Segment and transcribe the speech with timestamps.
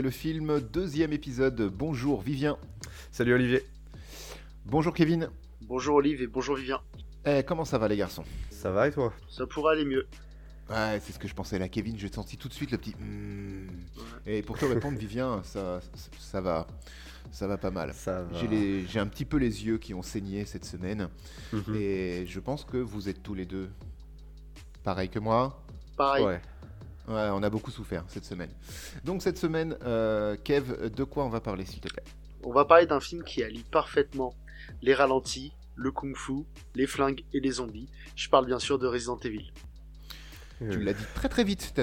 [0.00, 1.60] le film, deuxième épisode.
[1.74, 2.56] Bonjour Vivien.
[3.10, 3.62] Salut Olivier.
[4.64, 5.28] Bonjour Kevin.
[5.62, 6.80] Bonjour Olive et bonjour Vivien.
[7.26, 8.24] Eh, comment ça va les garçons?
[8.50, 9.12] Ça va et toi?
[9.28, 10.06] Ça pourrait aller mieux.
[10.70, 11.98] Ouais, c'est ce que je pensais là, Kevin.
[11.98, 12.94] J'ai senti tout de suite le petit.
[12.98, 13.66] hmm.
[14.26, 15.80] Et pour te répondre, Vivien, ça,
[16.18, 16.66] ça va,
[17.30, 17.92] ça va pas mal.
[18.88, 21.08] J'ai un petit peu les yeux qui ont saigné cette semaine,
[21.52, 21.74] Mhm.
[21.76, 23.68] et je pense que vous êtes tous les deux
[24.84, 25.62] pareil que moi.
[25.96, 26.24] Pareil.
[26.24, 26.40] Ouais.
[27.08, 28.50] Ouais, on a beaucoup souffert cette semaine.
[29.04, 32.04] Donc cette semaine, euh, Kev, de quoi on va parler s'il te plaît?
[32.44, 34.34] On va parler d'un film qui allie parfaitement
[34.82, 36.44] les ralentis, le kung-fu,
[36.74, 37.88] les flingues et les zombies.
[38.14, 39.52] Je parle bien sûr de Resident Evil.
[40.60, 41.74] Tu l'as dit très très vite.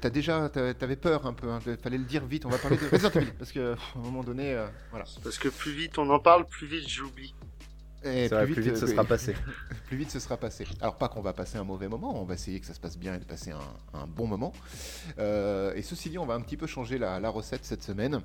[0.00, 1.50] T'as déjà, t'as- t'avais peur un peu.
[1.52, 1.60] hein.
[1.80, 2.44] Fallait le dire vite.
[2.46, 5.04] On va parler de Resident Evil parce que à un moment donné, euh, voilà.
[5.22, 7.32] Parce que plus vite on en parle, plus vite j'oublie.
[8.04, 9.34] Et vrai, plus vite euh, ce oui, sera passé.
[9.86, 10.66] plus vite ce sera passé.
[10.80, 12.98] Alors pas qu'on va passer un mauvais moment, on va essayer que ça se passe
[12.98, 14.52] bien et de passer un, un bon moment.
[15.18, 18.20] Euh, et ceci dit, on va un petit peu changer la, la recette cette semaine.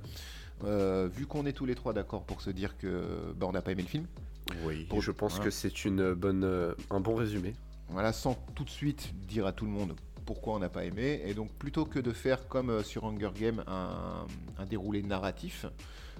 [0.65, 3.61] Euh, vu qu'on est tous les trois d'accord pour se dire que bah, on n'a
[3.61, 4.05] pas aimé le film,
[4.65, 4.85] Oui.
[4.89, 5.45] Pour- je pense voilà.
[5.45, 7.55] que c'est une bonne, euh, un bon résumé.
[7.87, 11.21] voilà, sans tout de suite dire à tout le monde pourquoi on n'a pas aimé.
[11.25, 14.25] Et donc plutôt que de faire comme euh, sur Hunger Game un,
[14.57, 15.65] un déroulé narratif,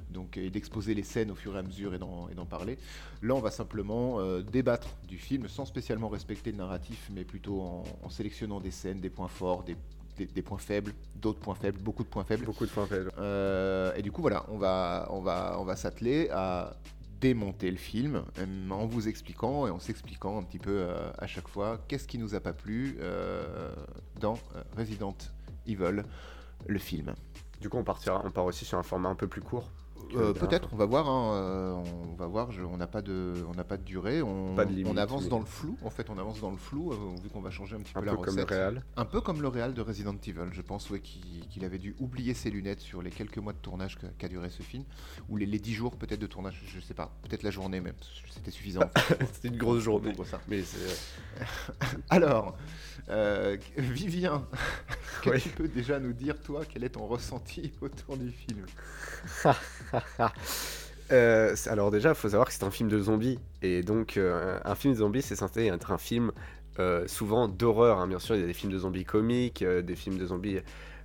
[0.09, 2.77] donc et d'exposer les scènes au fur et à mesure et d'en parler,
[3.21, 7.61] là on va simplement euh, débattre du film sans spécialement respecter le narratif, mais plutôt
[7.61, 9.75] en, en sélectionnant des scènes, des points forts, des,
[10.17, 12.45] des- des points faibles, d'autres points faibles, beaucoup de points faibles.
[12.45, 13.11] Beaucoup de points faibles.
[13.19, 16.75] Euh, et du coup, voilà, on va, on va, on va s'atteler à
[17.21, 21.27] démonter le film euh, en vous expliquant et en s'expliquant un petit peu euh, à
[21.27, 22.97] chaque fois qu'est-ce qui nous a pas plu
[24.19, 24.37] dans
[24.77, 25.15] Resident
[25.67, 26.03] Evil,
[26.67, 27.14] le film.
[27.61, 29.69] Du coup, on partira, on part aussi sur un format un peu plus court.
[30.15, 31.08] Euh, Peut-être, on va voir.
[31.08, 31.73] hein, euh,
[32.11, 32.52] on va voir.
[32.52, 34.21] je- on n'a pas de, on n'a pas de durée.
[34.21, 35.77] On, Pas de limite, on avance dans le flou.
[35.83, 37.99] En fait, on avance dans le flou euh, vu qu'on va changer un petit Un
[38.02, 38.49] peu peu la comme le recette.
[38.49, 38.83] réal.
[38.98, 42.33] Un peu comme le réal de Resident Evil, je pense, ouais, qu'il avait dû oublier
[42.33, 44.83] ses lunettes sur les quelques mois de tournage qu'a duré ce film,
[45.30, 47.93] ou les, les 10 jours peut-être de tournage, je sais pas, peut-être la journée même,
[48.31, 48.81] c'était suffisant.
[48.83, 50.14] en fait, C'était une grosse journée.
[50.14, 50.39] pour ça.
[50.48, 50.64] Mais.
[52.09, 52.58] Alors,
[53.09, 54.48] euh, Vivien,
[55.23, 55.42] que Oui.
[55.42, 58.65] tu peux déjà nous dire, toi, quel est ton ressenti autour du film?
[61.11, 63.39] Euh, alors déjà, il faut savoir que c'est un film de zombies.
[63.64, 66.32] Et donc, euh, un film de zombies, c'est censé être un film
[66.77, 67.98] euh, souvent d'horreur.
[67.98, 68.08] hein.
[68.08, 70.60] Bien sûr, il y a des films de zombies comiques, euh, des films de zombies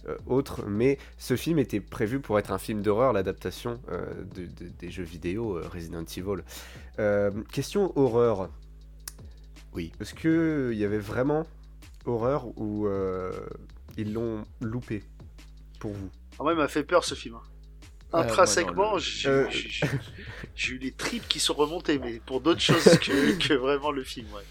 [0.06, 0.66] euh, autres.
[0.66, 4.90] Mais ce film était prévu pour être un film d'horreur, l'adaptation euh, de- de- des
[4.90, 6.42] jeux vidéo euh, Resident Evil.
[6.98, 8.50] Euh, question horreur.
[9.72, 9.90] Oui.
[10.02, 11.46] Est-ce qu'il y avait vraiment
[12.04, 13.32] horreur ou euh,
[13.96, 15.02] ils l'ont loupé
[15.80, 16.10] pour vous?
[16.38, 17.38] Ah, moi il m'a fait peur ce film.
[18.14, 18.18] Hein.
[18.20, 18.94] Euh, Intrinsèquement,
[19.26, 23.90] Euh, j'ai- eu les tripes qui sont remontées, mais pour d'autres choses que, que vraiment
[23.90, 24.26] le film.
[24.34, 24.42] Ouais.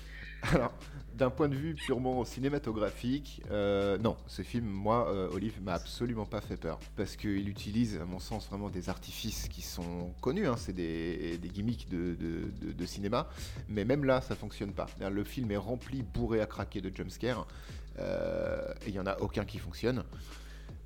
[0.51, 0.74] Alors,
[1.13, 6.25] d'un point de vue purement cinématographique, euh, non, ce film, moi, euh, Olive, m'a absolument
[6.25, 6.79] pas fait peur.
[6.97, 11.38] Parce qu'il utilise, à mon sens, vraiment des artifices qui sont connus, hein, c'est des,
[11.38, 13.30] des gimmicks de, de- de- de cinéma,
[13.69, 14.88] mais même là, ça fonctionne pas.
[14.88, 17.47] C'est-à-dire, Le film est rempli, bourré à craquer de jumpscares,
[18.00, 20.03] euh, et il y en a aucun qui fonctionne.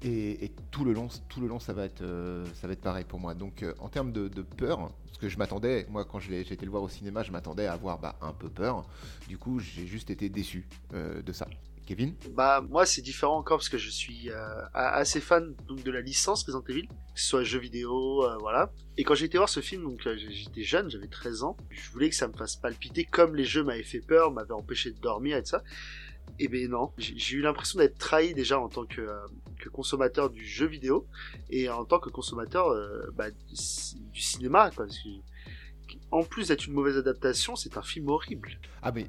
[0.03, 3.03] Et, tout le long, tout le long, ça va être, euh, ça va être pareil
[3.03, 3.33] pour moi.
[3.33, 6.71] Donc, euh, en termes de, peur, parce que je m'attendais, moi, quand j'ai été le
[6.71, 8.85] voir au cinéma, je m'attendais à avoir bah, un peu peur.
[9.27, 11.47] Du coup, j'ai juste été déçu euh, de ça.
[11.87, 12.15] Kevin?
[12.31, 14.29] Bah moi c'est différent encore parce que je suis
[14.73, 18.73] assez fan donc de la licence Resident Evil, que ce soit jeux vidéo, voilà.
[18.97, 22.09] Et quand j'ai été voir ce film, donc j'étais jeune, j'avais 13 ans, je voulais
[22.09, 25.37] que ça me fasse palpiter comme les jeux m'avaient fait peur, m'avaient empêché de dormir
[25.37, 25.63] et tout ça.
[26.39, 29.17] Et ben non, j'ai eu l'impression d'être trahi déjà en tant que, euh,
[29.59, 31.07] que consommateur du jeu vidéo
[31.49, 34.69] et en tant que consommateur euh, bah, du, ci- du cinéma,
[36.11, 38.59] en plus d'être une mauvaise adaptation, c'est un film horrible.
[38.83, 39.07] Ah mais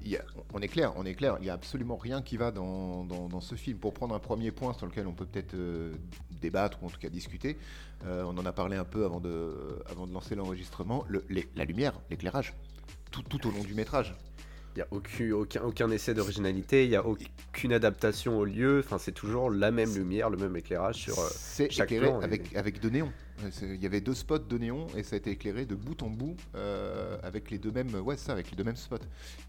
[0.55, 3.57] on est clair, on est clair, il n'y a absolument rien qui va dans, ce
[3.57, 3.79] film.
[3.79, 5.93] Pour prendre un premier point sur lequel on peut peut-être euh,
[6.41, 7.59] débattre ou en tout cas discuter,
[8.05, 9.83] on en a parlé un peu avant de,
[10.13, 11.05] lancer l'enregistrement,
[11.57, 12.55] la lumière, l'éclairage,
[13.11, 14.15] tout au long du métrage.
[14.75, 18.81] Il n'y a aucun, aucun, aucun essai d'originalité, il n'y a aucune adaptation au lieu,
[18.85, 21.19] enfin c'est toujours la même lumière, le même éclairage sur...
[21.19, 23.11] euh, C'est chaque éclairé plan avec, avec de néon.
[23.43, 26.01] Euh, Il y avait deux spots de néon et ça a été éclairé de bout
[26.03, 28.99] en bout euh, avec les deux mêmes, ouais, ça, avec les deux mêmes spots.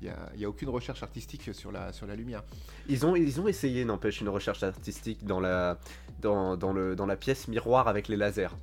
[0.02, 2.44] Il n'y a, y a aucune recherche artistique sur la, sur la lumière.
[2.88, 5.80] Ils ont, ils ont essayé, n'empêche, une recherche artistique dans la,
[6.22, 8.56] dans, dans le, dans la pièce miroir avec les lasers.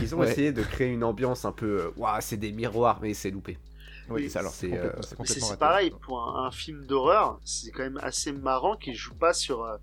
[0.00, 0.30] Ils ont Ouais.
[0.30, 1.90] essayé de créer une ambiance un peu...
[1.96, 3.56] Waouh, c'est des miroirs, mais c'est loupé.
[4.08, 6.86] Oui, Oui, ça, alors, c'est, c'est complètement, euh, Mais complètement pareil, pour un, un film
[6.86, 9.76] d'horreur, c'est quand même assez marrant qu'il joue pas sur, euh,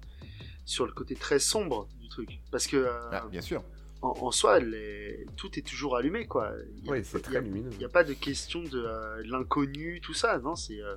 [0.66, 2.39] sur le côté très sombre du truc.
[2.51, 3.63] Parce que euh, Ah, bien sûr.
[4.01, 6.51] en, en soi, les- tout est toujours allumé, quoi.
[6.77, 7.69] Il y a- Oui, c'est très lumineux.
[7.74, 10.95] Il n'y a pas de question de euh, l'inconnu, tout ça, non C'est euh,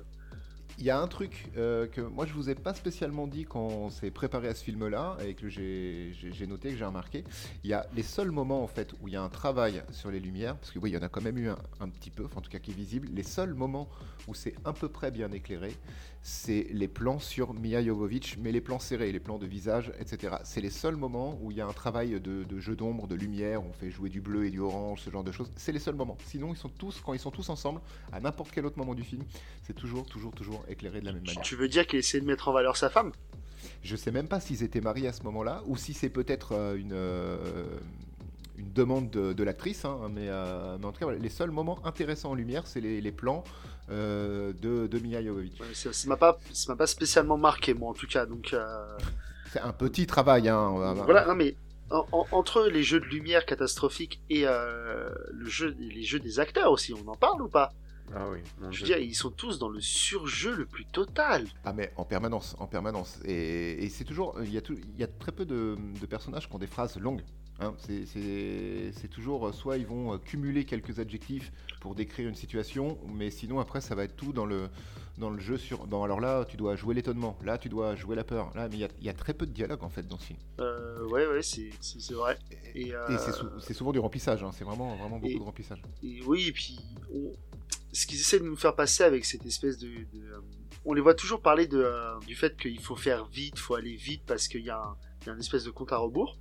[0.79, 3.67] Il y a un truc euh, que moi je vous ai pas spécialement dit quand
[3.67, 7.23] on s'est préparé à ce film-là et que j'ai j'ai noté, que j'ai remarqué.
[7.63, 10.09] Il y a les seuls moments en fait où il y a un travail sur
[10.09, 12.09] les lumières, parce que oui, il y en a quand même eu un, un petit
[12.09, 13.07] peu, enfin, en tout cas qui est visible.
[13.13, 13.87] Les seuls moments
[14.27, 15.75] où c'est à peu près bien éclairé,
[16.25, 20.37] c'est les plans sur Mia Jovovich, mais les plans serrés, les plans de visage, etc.
[20.45, 23.15] C'est les seuls moments où il y a un travail de, de jeu d'ombre, de
[23.15, 25.51] lumière, on fait jouer du bleu et du orange, ce genre de choses.
[25.57, 26.17] C'est les seuls moments.
[26.25, 27.81] Sinon, ils sont tous, quand ils sont tous ensemble,
[28.13, 29.23] à n'importe quel autre moment du film,
[29.63, 31.43] c'est toujours, toujours, toujours éclairé de la même manière.
[31.43, 33.11] Tu veux dire qu'il essaie de mettre en valeur sa femme?
[33.81, 36.75] Je sais même pas s'ils étaient mariés à ce moment-là, ou si c'est peut-être euh,
[36.75, 37.77] une, euh,
[38.57, 41.51] une demande de, de l'actrice, hein, mais, euh, mais en tout cas, voilà, les seuls
[41.51, 43.43] moments intéressants en lumière, c'est les, les plans
[43.89, 45.59] euh, de, de Mia Jovovich.
[45.59, 48.25] Ouais, Ça ça m'a pas, ça m'a pas spécialement marqué, moi, en tout cas.
[48.25, 48.97] Donc, euh,
[49.51, 50.49] C'est un petit travail.
[50.49, 51.55] Hein, on va- voilà, non, mais
[51.89, 56.39] en- en- entre les jeux de lumière catastrophiques et euh, le jeu, les jeux des
[56.39, 57.71] acteurs aussi, on en parle ou pas?
[58.15, 58.39] Ah oui.
[58.71, 61.47] Je veux dire, ils sont tous dans le surjeu le plus total.
[61.63, 63.19] Ah mais en permanence, en permanence.
[63.25, 66.05] Et, et c'est toujours, il y, a tout- il y a très peu de, de
[66.05, 67.23] personnages qui ont des phrases longues.
[67.59, 67.73] Hein.
[67.79, 71.51] C'est- toujours, euh, soit ils vont euh, cumuler quelques adjectifs
[71.81, 74.69] pour décrire une situation, mais sinon après ça va être tout dans le,
[75.17, 75.85] dans le jeu sur...
[75.87, 78.51] Dans, alors là, tu dois jouer l'étonnement, là tu dois jouer la peur.
[78.55, 80.17] Là, mais il y a, il y a très peu de dialogue en fait dans
[80.17, 80.39] ce film.
[80.59, 81.69] Euh, ouais, ouais, c'est,
[82.13, 82.39] vrai.
[82.73, 84.51] Et, Et, euh, et c'est sou- c'est souvent du remplissage, hein.
[84.53, 85.81] c'est vraiment, vraiment beaucoup et- de remplissage.
[86.01, 86.79] Et oui, et puis
[87.13, 87.33] on-
[87.91, 90.43] ce qu'ils essaient de nous faire passer avec cette espèce de, de,
[90.85, 93.95] on les voit toujours parler de, euh, du fait qu'il faut faire vite, faut aller
[93.95, 96.37] vite parce qu'il y a un, il y a une espèce de compte à rebours.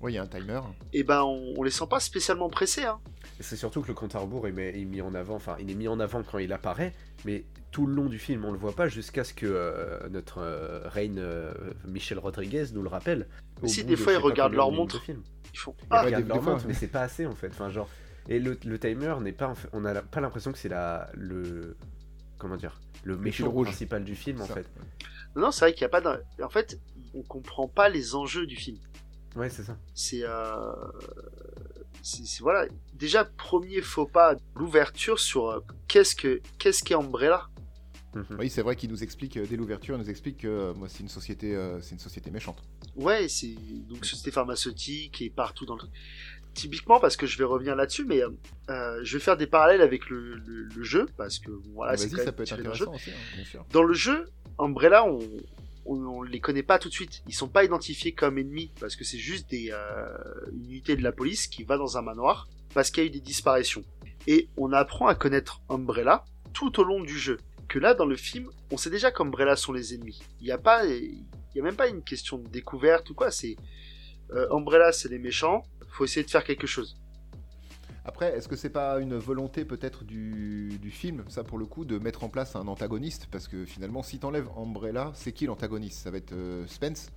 [0.00, 0.60] Oui, il y a un timer.
[0.92, 2.84] Et ben on, on les sent pas spécialement pressés.
[2.84, 2.98] Hein.
[3.38, 5.88] C'est surtout que le compte à rebours est mis en avant, enfin il est mis
[5.88, 6.94] en avant quand il apparaît,
[7.24, 10.38] mais tout le long du film on le voit pas jusqu'à ce que euh, notre
[10.38, 11.52] euh, reine euh,
[11.86, 13.28] Michel Rodriguez nous le rappelle.
[13.62, 15.02] Au Si, des de fois, ils regardent leur montre.
[15.52, 17.48] Ils font Ils ah, des- regardent leur montre, mais c'est pas assez en fait.
[17.48, 17.88] Enfin genre
[18.28, 21.10] et le, le timer n'est pas, en fait- on a pas l'impression que c'est la
[21.14, 21.76] le
[22.38, 23.68] comment dire le méchant rouge.
[23.68, 24.54] principal du film en Ça.
[24.54, 24.66] fait.
[25.36, 26.20] non, non, c'est vrai qu'il y a pas d'un...
[26.42, 26.78] En fait,
[27.14, 28.78] on comprend pas les enjeux du film.
[29.36, 29.76] Ouais c'est ça.
[29.94, 30.72] C'est, euh...
[32.02, 32.66] c'est, c'est- voilà.
[32.94, 37.48] Déjà premier faux pas, l'ouverture sur euh, qu'est-ce que qu'est-ce qu'est Umbrella?
[38.14, 38.24] Mhm.
[38.40, 40.98] Oui, c'est vrai qu'il nous explique, euh, dès l'ouverture, il nous explique que moi, c'est
[40.98, 42.60] une société, euh, c'est une société méchante.
[42.96, 43.54] Ouais, c'est
[43.88, 45.82] donc société pharmaceutique et partout dans le
[46.52, 50.10] typiquement parce que je vais revenir là-dessus, mais euh, je vais faire des parallèles avec
[50.10, 52.94] le, le- le jeu parce que voilà, c'est Vas-y, quand ça même peut être intéressant
[52.94, 53.64] aussi, hein, bien sûr.
[53.70, 54.28] Dans le jeu,
[54.58, 55.20] Umbrella, on,
[55.86, 57.22] on, on les connaît pas tout de suite.
[57.26, 60.06] Ils sont pas identifiés comme ennemis parce que c'est juste des euh,
[60.52, 63.12] une unité de la police qui va dans un manoir parce qu'il y a eu
[63.12, 63.84] des disparitions.
[64.26, 67.38] Et on apprend à connaître Umbrella tout au long du jeu.
[67.68, 70.20] Que là, dans le film, on sait déjà qu'Umbrella sont les ennemis.
[70.40, 71.24] Il n'y a pas, il
[71.54, 73.30] y a même pas une question de découverte ou quoi.
[73.30, 73.56] C'est
[74.32, 75.62] euh, Umbrella, c'est les méchants.
[75.88, 76.96] Faut essayer de faire quelque chose.
[78.10, 81.84] Après, est-ce que c'est pas une volonté peut-être du, du film, ça pour le coup,
[81.84, 83.28] de mettre en place un antagoniste?
[83.30, 86.00] Parce que finalement, si t'enlèves Umbrella, c'est qui l'antagoniste?
[86.00, 87.10] Ça va être euh, Spence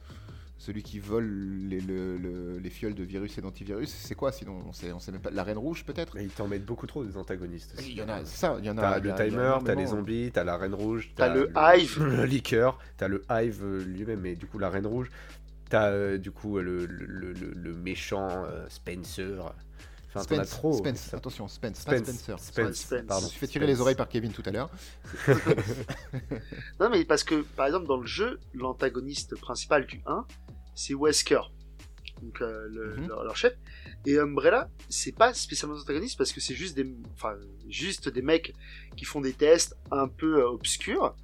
[0.59, 1.25] celui qui vole
[1.67, 4.99] les, le- le- les fioles de virus et d'antivirus, c'est quoi sinon on sait, on
[4.99, 5.31] sait même pas.
[5.31, 6.13] La Reine Rouge peut-être?
[6.15, 7.73] Mais ils t'en mettent beaucoup trop des antagonistes.
[7.79, 8.81] Il y en a, c'est ça, il y en a.
[8.81, 12.01] T'as le timer, t'as les zombies, t'as la reine rouge, T'as le Hive.
[12.03, 15.09] le liqueur, t'as le Hive euh, lui-même, mais du coup la reine rouge,
[15.69, 19.53] t'as euh, du coup le, le, le- le- le méchant euh, Spencer.
[20.15, 20.73] Enfin, Spence, trop.
[20.77, 21.17] Spence, ça.
[21.17, 22.39] attention, Spence, pas Spence, Spencer.
[22.39, 22.99] Spence, Spence.
[23.01, 23.23] Je pardon.
[23.25, 23.75] me suis fait tirer Spence.
[23.75, 24.69] les oreilles par Kevin tout à l'heure.
[26.79, 30.25] Non, mais parce que, par exemple, dans le jeu, l'antagoniste principal du 1,
[30.75, 31.39] c'est Wesker,
[32.21, 33.07] donc euh, le- Mhm.
[33.07, 33.53] leur, leur chef.
[34.05, 37.35] Et Umbrella, c'est pas spécialement des antagonistes parce que c'est juste des, enfin,
[37.69, 38.53] juste des mecs
[38.97, 41.15] qui font des tests un peu euh, obscurs.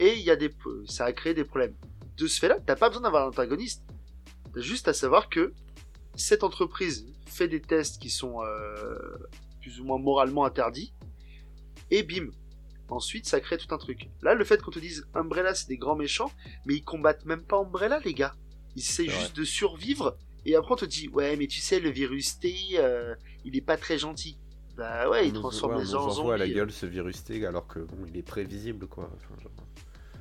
[0.00, 0.50] Et il y a des,
[0.86, 1.74] ça a créé des problèmes.
[2.16, 3.82] De ce fait-là, t'as pas besoin d'avoir un antagoniste.
[4.54, 5.52] T'as juste à savoir que
[6.16, 8.98] cette entreprise fait des tests qui sont euh,
[9.60, 10.92] plus ou moins moralement interdits.
[11.90, 12.28] Et bim,
[12.90, 14.08] Ensuite, ça crée tout un truc.
[14.22, 16.30] Là, le fait qu'on te dise Umbrella, c'est des grands méchants,
[16.66, 18.34] mais ils combattent même pas Umbrella, les gars.
[18.76, 19.18] Ils essaient vrai.
[19.20, 20.16] juste de survivre.
[20.44, 23.62] Et après, on te dit, ouais, mais tu sais, le virus T, euh, il est
[23.62, 24.36] pas très gentil.
[24.76, 26.56] Bah ouais, il transforme ouais, les gens en envoie à la zombies.
[26.56, 29.08] gueule ce virus T alors que bon, il est prévisible quoi.
[29.14, 29.52] Enfin, genre-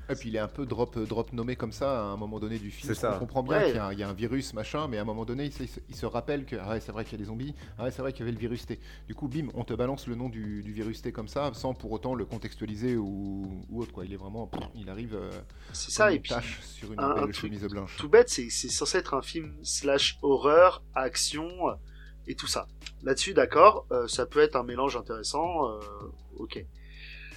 [0.10, 2.60] Et puis il est un peu drop, drop nommé comme ça à un moment donné
[2.60, 2.94] du film.
[2.94, 3.16] C'est ça.
[3.16, 3.66] On comprend bien Ouais.
[3.68, 5.46] qu'il y, a un- il y a un virus, machin, mais à un moment donné,
[5.46, 7.86] il se, il rappelle que ah ouais, c'est vrai qu'il y a des zombies, ah
[7.86, 8.80] ouais, c'est vrai qu'il y avait le virus T.
[9.08, 11.74] Du coup, bim, on te balance le nom du, du virus T comme ça, sans
[11.74, 13.94] pour autant le contextualiser ou, ou autre.
[13.94, 14.04] Quoi.
[14.06, 15.32] Il est vraiment, il arrive euh,
[15.72, 17.96] C'est ça, et une puis, tache sur une un- un belle truc chemise blanche.
[17.98, 21.74] tout bête, c'est c'est censé être un film slash horreur, action, euh,
[22.28, 22.68] et tout ça.
[23.04, 25.80] Là-dessus, d'accord, euh, ça peut être un mélange intéressant, euh,
[26.38, 26.66] ok.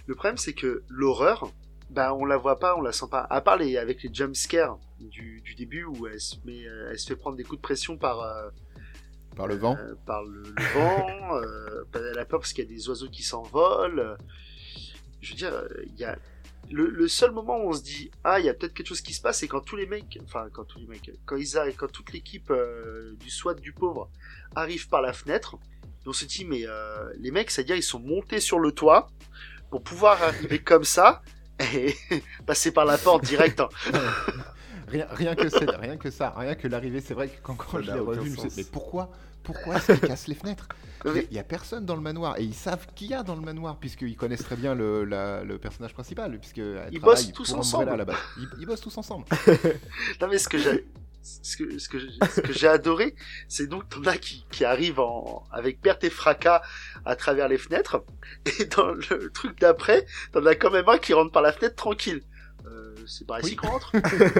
[0.06, 1.50] Le problème, c'est que l'horreur,
[1.90, 3.26] bah, on la voit pas, on la sent pas.
[3.30, 6.98] À part les, avec les jumpscares du, du début où elle se, met, euh, elle
[6.98, 8.48] se fait prendre des coups de pression par, euh,
[9.36, 9.76] Par le vent.
[9.78, 13.08] euh, par le, le vent, euh, elle a peur parce qu'il y a des oiseaux
[13.08, 14.16] qui s'envolent.
[15.20, 16.18] Je veux dire, euh, il y a
[16.70, 19.00] le, le seul moment où on se dit ah il y a peut-être quelque chose
[19.00, 21.56] qui se passe c'est quand tous les mecs enfin quand tous les mecs quand ils
[21.56, 24.10] arrivent quand toute l'équipe euh, du SWAT du pauvre
[24.56, 25.58] arrive par la fenêtre
[26.06, 28.72] on se dit mais euh, les mecs c'est à dire ils sont montés sur le
[28.72, 29.06] toit
[29.70, 31.22] pour pouvoir arriver comme ça
[31.60, 31.94] et
[32.46, 33.68] passer par la porte direct hein.
[34.88, 37.90] rien, rien que c'est- rien que ça rien que l'arrivée c'est vrai que quand, je
[37.90, 38.54] l'ai revu je me suis sens.
[38.54, 39.10] dit, mais pourquoi
[39.42, 40.66] pourquoi est-ce qu'ils cassent les fenêtres?
[41.04, 43.42] Il y a personne dans le manoir et ils savent qui y a dans le
[43.42, 46.60] manoir puisqu'ils connaissent très bien le, la- le personnage principal puisque
[46.90, 48.04] Ils bossent tous ensemble.
[48.58, 49.24] Ils bossent tous ensemble.
[50.20, 50.84] Non mais ce que j'ai
[51.42, 53.14] ce que, ce que, j'ai- ce que j'ai adoré,
[53.48, 56.62] c'est donc t'en as qui, qui arrivent en, avec perte et fracas
[57.04, 58.04] à travers les fenêtres,
[58.60, 61.74] et dans le truc d'après, t'en as quand même un qui rentre par la fenêtre
[61.76, 62.22] tranquille.
[62.66, 63.56] Euh, c'est par ici Oui.
[63.56, 63.92] qu'on rentre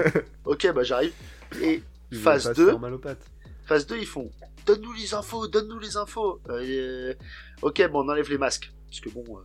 [0.45, 1.13] Ok, bah j'arrive.
[1.61, 1.81] Et
[2.13, 2.65] Phase veut pas se 2.
[2.71, 3.25] faire mal aux pattes.
[3.65, 4.29] phase 2, ils font
[4.65, 6.41] Donne-nous les infos, donne-nous les infos.
[6.49, 7.13] Euh,
[7.61, 8.69] ok, bon, on enlève les masques.
[8.89, 9.41] Parce que bon, euh,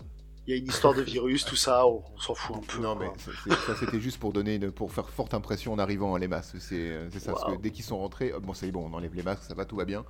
[0.47, 2.83] il y a une histoire de virus, tout ça, on, on s'en fout un peu.
[2.83, 3.55] Non mais hein.
[3.67, 6.57] ça c'était juste pour donner une- pour faire forte impression en arrivant à les masques.
[6.59, 8.95] C'est euh, c'est ça parce que dès qu'ils sont rentrés, euh, bon c'est bon, on
[8.95, 10.05] enlève les masques, ça va, tout va bien,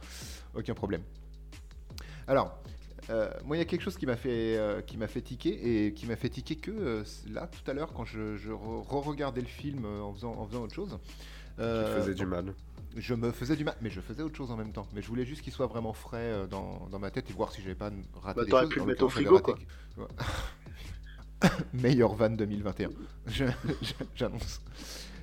[0.54, 1.02] aucun problème.
[2.26, 2.56] Alors.
[3.10, 5.86] euh, moi, il y a quelque chose qui m'a fait, euh, qui m'a fait tiquer
[5.88, 8.86] et qui m'a fait tiquer que euh, là tout à l'heure quand je, je re-
[8.86, 10.96] re-regardais le film en faisant, en faisant autre chose.
[11.56, 11.62] Qui
[12.00, 12.54] faisait du mal.
[12.96, 14.86] Je me faisais du mal, mais je faisais autre chose en même temps.
[14.94, 17.52] Mais je voulais juste qu'il soit vraiment frais euh, dans, dans ma tête et voir
[17.52, 18.72] si j'avais pas raté Bah, des t'aurais choses.
[18.72, 19.40] pu le mettre au frigo,
[19.96, 20.06] Ouais.
[21.72, 22.90] Meilleur van 2021.
[23.26, 23.44] Je-
[23.82, 24.60] je- J'annonce.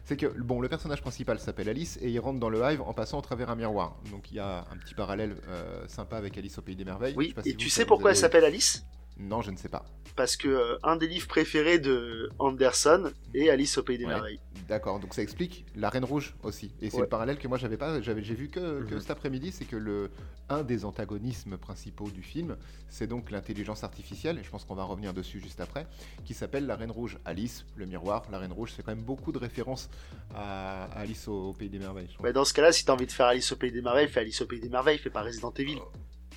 [0.05, 2.93] C'est que bon, le personnage principal s'appelle Alice et il rentre dans le hive en
[2.93, 3.97] passant au travers un miroir.
[4.11, 7.17] Donc il y a un petit parallèle euh, sympa avec Alice au pays des merveilles.
[7.19, 8.85] Je Oui, sais pas et si tu vous, sais pourquoi elle s'appelle Alice?
[9.19, 9.85] Non, je ne sais pas.
[10.15, 14.13] Parce que euh, un des livres préférés de Anderson est Alice au pays des Ouais.
[14.13, 14.39] merveilles.
[14.67, 16.71] D'accord, donc ça explique la Reine Rouge aussi.
[16.81, 17.03] Et c'est Ouais.
[17.03, 18.99] le parallèle que moi j'avais pas, j'avais, j'ai vu que, que Mhm.
[19.01, 20.09] cet après-midi, c'est que le
[20.49, 22.57] un des antagonismes principaux du film,
[22.89, 24.39] c'est donc l'intelligence artificielle.
[24.39, 25.85] Et je pense qu'on va revenir dessus juste après,
[26.25, 27.17] qui s'appelle la Reine Rouge.
[27.23, 29.89] Alice, le miroir, la Reine Rouge, c'est quand même beaucoup de références
[30.33, 32.09] à à Alice au, au pays des merveilles.
[32.23, 34.21] Mais dans ce cas-là, si t'as envie de faire Alice au pays des merveilles, fais
[34.21, 35.77] Alice au pays des merveilles, fais pas Resident Evil.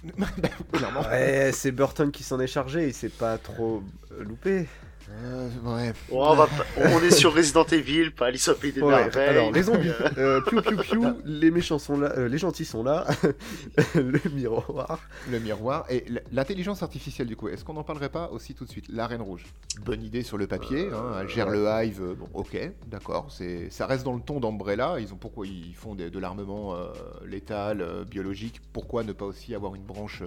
[1.11, 3.83] Ouais, c'est Burton qui s'en est chargé, il s'est pas trop
[4.19, 4.67] loupé.
[5.15, 5.93] Euh, ouais.
[6.11, 8.91] Oh, on, va pas- on est sur Resident Evil, pas Alice au pays des Ouais,
[8.91, 9.29] merveilles.
[9.29, 12.65] alors les zombies, Euh, euh, piou piou piou, les méchants sont là, euh, les gentils
[12.65, 13.07] sont là,
[13.95, 15.01] le miroir.
[15.31, 17.49] Le miroir et l'intelligence artificielle du coup.
[17.49, 18.87] Est-ce qu'on n'en parlerait pas aussi tout de suite?
[18.89, 19.45] La Reine Rouge.
[19.85, 20.89] Bonne idée sur le papier.
[20.93, 22.01] hein, elle gère le hive.
[22.03, 23.29] euh, Bon, ok, d'accord.
[23.71, 24.97] Ça reste dans le ton d'Umbrella.
[24.99, 26.89] Ils ont pourquoi ils font des- de l'armement euh,
[27.27, 28.61] létal, euh, biologique?
[28.73, 30.23] Pourquoi ne pas aussi avoir une branche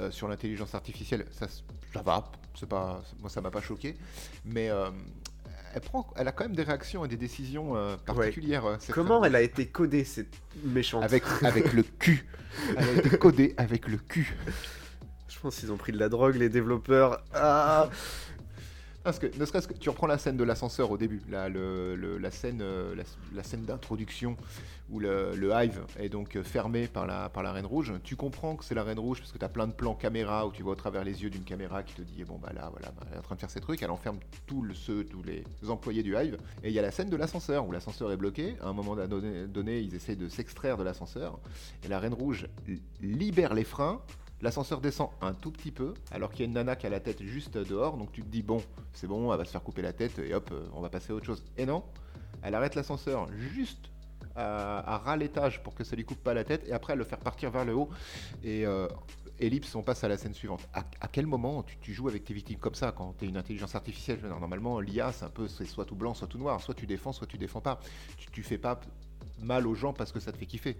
[0.00, 1.26] euh, sur l'intelligence artificielle?
[1.30, 1.46] Ça,
[1.92, 2.24] ça va.
[2.58, 3.96] C'est pas, moi ça m'a pas choqué.
[4.44, 4.90] Mais euh,
[5.74, 8.64] elle prend, elle a quand même des réactions et des décisions euh, particulières.
[8.66, 10.34] euh, Comment elle a été codée cette
[10.64, 12.26] méchante avec, avec le cul.
[12.76, 14.36] Elle a été codée avec le cul.
[15.28, 17.20] Je pense qu'ils ont pris de la drogue les développeurs.
[17.34, 17.88] Ah
[19.02, 21.96] Parce que, ne serait-ce que tu reprends la scène de l'ascenseur au début, là, le,
[21.96, 22.62] le- la scène,
[22.94, 23.02] la,
[23.34, 24.36] la scène d'introduction
[24.90, 27.92] où le, hive est donc fermé par la, Reine Rouge.
[28.02, 30.46] Tu comprends que c'est la Reine Rouge parce que tu as plein de plans caméra
[30.46, 32.52] où tu vois au travers les yeux d'une caméra qui te dit eh bon bah
[32.54, 33.82] là voilà, bah, elle est en train de faire ses trucs.
[33.82, 36.36] Elle enferme tous le- ceux, tous les employés du hive.
[36.62, 38.56] Et il y a la scène de l'ascenseur où l'ascenseur est bloqué.
[38.60, 41.38] À un moment donné, donné, ils essaient de s'extraire de l'ascenseur
[41.82, 44.00] et la Reine Rouge li- libère les freins.
[44.42, 47.00] L'ascenseur descend un tout petit peu, alors qu'il y a une nana qui a la
[47.00, 48.60] tête juste dehors, donc tu te dis bon,
[48.92, 51.12] c'est bon, elle va se faire couper la tête et hop, euh, on va passer
[51.12, 51.42] à autre chose.
[51.56, 51.82] Et non,
[52.42, 53.90] elle arrête l'ascenseur juste
[54.36, 57.04] à, à ras l'étage pour que ça lui coupe pas la tête, et après le
[57.04, 57.88] fait partir vers le haut.
[58.42, 58.88] Et euh,
[59.38, 60.66] ellipse, on passe à la scène suivante.
[60.72, 63.74] À, quel moment tu, joues avec tes victimes comme ça quand tu es une intelligence
[63.74, 64.20] artificielle?
[64.22, 67.12] Normalement, l'IA, c'est un peu c'est soit tout blanc, soit tout noir, soit tu défends,
[67.12, 67.80] soit tu défends pas.
[68.16, 68.80] Tu, tu fais pas
[69.40, 70.76] mal aux gens parce que ça te fait kiffer.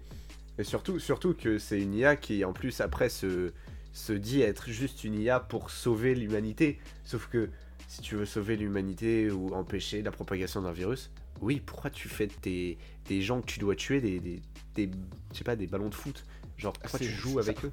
[0.57, 3.51] Et surtout, surtout que c'est une IA qui, en plus, après, se,
[3.91, 6.79] se dit être juste une IA pour sauver l'humanité.
[7.03, 7.49] Sauf que
[7.87, 11.11] si tu veux sauver l'humanité ou empêcher la propagation d'un virus,
[11.45, 14.41] oui, pourquoi tu fais des, des gens que tu dois tuer, des, des,
[14.75, 14.89] des-
[15.31, 16.25] je sais pas, des ballons de foot?
[16.57, 17.71] Genre, pourquoi tu joues avec eux?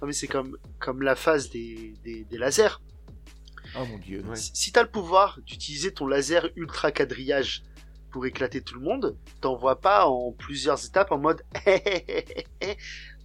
[0.00, 2.80] Non mais c'est comme, comme la phase des, des, des lasers.
[3.78, 4.22] Oh mon dieu.
[4.28, 4.36] Ouais.
[4.36, 7.62] Si, si t'as le pouvoir d'utiliser ton laser ultra quadrillage
[8.10, 11.42] pour éclater tout le monde, t'envoies pas en plusieurs étapes en mode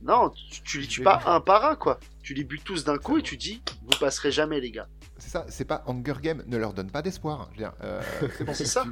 [0.04, 2.00] non, tu, tu les tues pas un par un quoi.
[2.24, 4.88] Tu les butes tous d'un coup et tu dis vous passerez jamais les gars.
[5.22, 7.50] C'est ça, c'est pas Hunger Game, ne leur donne pas d'espoir.
[7.84, 8.02] Euh,
[8.38, 8.84] c'est bon, ça.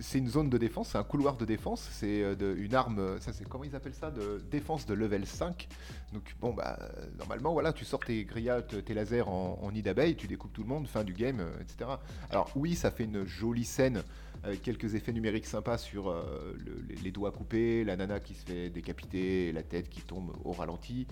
[0.00, 3.20] C'est une zone de défense, c'est un couloir de défense, c'est euh, une arme, euh,
[3.20, 5.68] ça c'est comment ils appellent ça, de défense de level 5.
[6.12, 6.76] Donc bon bah
[7.20, 10.62] normalement voilà, tu sors tes grillades, tes lasers en, en nid d'abeille, tu découpes tout
[10.64, 11.88] le monde, fin du game, etc.
[12.30, 14.02] Alors oui, ça fait une jolie scène
[14.42, 18.34] avec quelques effets numériques sympas sur euh, le- les, les doigts coupés, la nana qui
[18.34, 21.06] se fait décapiter, la tête qui tombe au ralenti,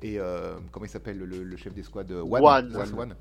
[0.00, 2.76] et euh, comment il s'appelle le, le chef d'escouade euh, One, One.
[2.76, 3.14] One, One,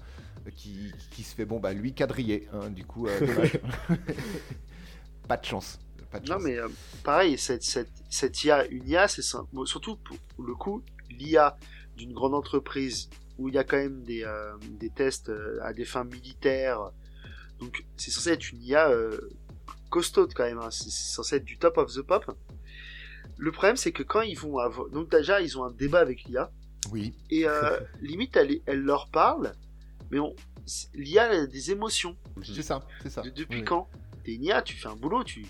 [0.55, 3.19] qui, qui se fait bon bah lui quadriller, hein, du coup euh,
[5.27, 5.79] pas de chance.
[6.11, 6.43] Pas de Non, chance.
[6.43, 6.67] mais euh,
[7.03, 9.21] pareil, cette, cette, cette IA, une IA, c'est.
[9.53, 11.57] Bon, surtout pour le coup, l'IA
[11.97, 15.85] d'une grande entreprise où il y a quand même des, euh, des tests à des
[15.85, 16.91] fins militaires.
[17.59, 19.29] Donc, c'est censé être une IA euh,
[19.89, 20.59] costaude quand même.
[20.59, 20.71] hein.
[20.71, 22.25] C'est c'est censé être du top of the pop.
[23.37, 24.89] Le problème, c'est que quand ils vont avoir.
[24.89, 26.51] Donc, déjà, ils ont un débat avec l'IA.
[26.91, 29.53] Oui, Et euh, limite, elle, elle leur parle.
[30.12, 30.35] Mais on...
[30.93, 32.17] l'IA a des émotions.
[32.43, 33.21] c'est ça, c'est ça.
[33.21, 33.65] De- depuis Oui.
[33.65, 33.89] quand
[34.24, 35.45] T'es une IA, tu fais un boulot, tu...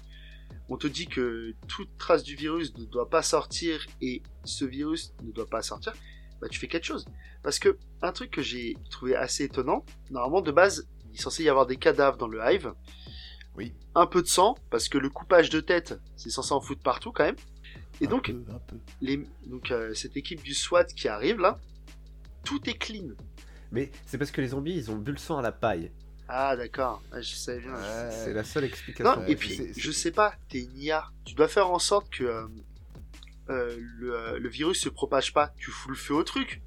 [0.69, 5.13] on te dit que toute trace du virus ne doit pas sortir et ce virus
[5.23, 5.93] ne doit pas sortir,
[6.41, 7.05] bah tu fais quelque chose.
[7.41, 11.43] Parce que un truc que j'ai trouvé assez étonnant, normalement de base, il est censé
[11.43, 12.73] y avoir des cadavres dans le hive,
[13.55, 13.73] Oui.
[13.93, 17.13] un peu de sang, parce que le coupage de tête, c'est censé en foutre partout
[17.13, 17.37] quand même.
[18.01, 18.75] Et Un donc, peu, un peu.
[18.99, 19.25] les...
[19.45, 21.59] donc euh, cette équipe du SWAT qui arrive là,
[22.43, 23.11] tout est clean.
[23.71, 25.91] Mais c'est parce que les zombies, ils ont bu le sang à la paille.
[26.27, 27.73] Ah d'accord, je savais bien.
[27.73, 28.09] Ouais.
[28.11, 29.15] C'est la seule explication.
[29.15, 31.05] Non, et puis, je sais pas, t'es une IA.
[31.23, 32.47] Tu dois faire en sorte que euh,
[33.49, 35.53] euh, le, euh, le virus se propage pas.
[35.57, 36.63] Tu fous le feu au truc.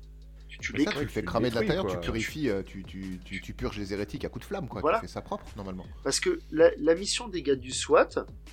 [0.49, 0.95] Tu, tu l'écris.
[0.99, 4.25] tu le fais cramer de l'intérieur, tu purifies, tu, tu, tu, tu purges les hérétiques
[4.25, 4.81] à coups de flamme, quoi.
[4.81, 4.99] Voilà.
[4.99, 5.87] Tu fais ça propre, normalement.
[6.05, 8.11] Parce que la, la mission des gars du SWAT,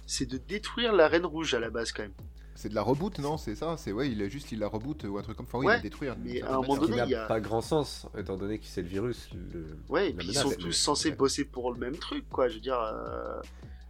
[0.07, 2.13] c'est de détruire la Reine Rouge à la base, quand même.
[2.55, 5.03] C'est de la reboot, non C'est ça C'est ouais, il est juste, il la reboot
[5.03, 5.57] ou un truc comme ça.
[5.57, 6.15] Enfin, oui, Ouais, il la détruire.
[6.15, 8.59] d'une mais à un moment donné, n'a il y a- pas grand sens, étant donné
[8.59, 9.29] que c'est le virus.
[9.53, 9.77] Le...
[9.89, 11.15] Ouais, et la puis ils sont mais- tous censés ouais.
[11.15, 12.47] bosser pour le même truc, quoi.
[12.47, 12.79] Je veux dire.
[12.81, 13.41] euh,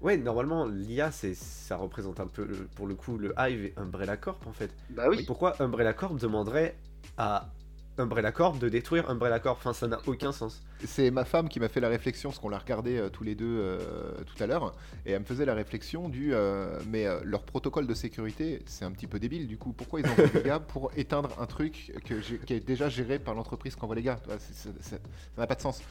[0.01, 3.73] Ouais, normalement, l'IA, c'est, ça représente un peu, le- pour le coup, le Hive et
[3.77, 4.69] Umbrella Corp, en fait.
[4.89, 5.23] Bah oui.
[5.25, 6.75] Pourquoi Umbrella Corp demanderait
[7.17, 7.49] à
[7.97, 10.61] Umbrella Corp de détruire Umbrella Corp Enfin, ça n'a aucun sens.
[10.85, 13.35] C'est ma femme qui m'a fait la réflexion, parce qu'on l'a regardé euh, tous les
[13.35, 13.79] deux euh,
[14.25, 17.87] tout à l'heure, et elle me faisait la réflexion du euh, mais euh, leur protocole
[17.87, 19.47] de sécurité, c'est un petit peu débile.
[19.47, 22.89] Du coup, pourquoi ils envoient des gars pour éteindre un truc que qui est déjà
[22.89, 24.19] géré par l'entreprise qu'envoie les gars?
[24.21, 24.95] Tu vois, c'est- c'est- c'est-
[25.35, 25.81] Ça n'a pas de sens.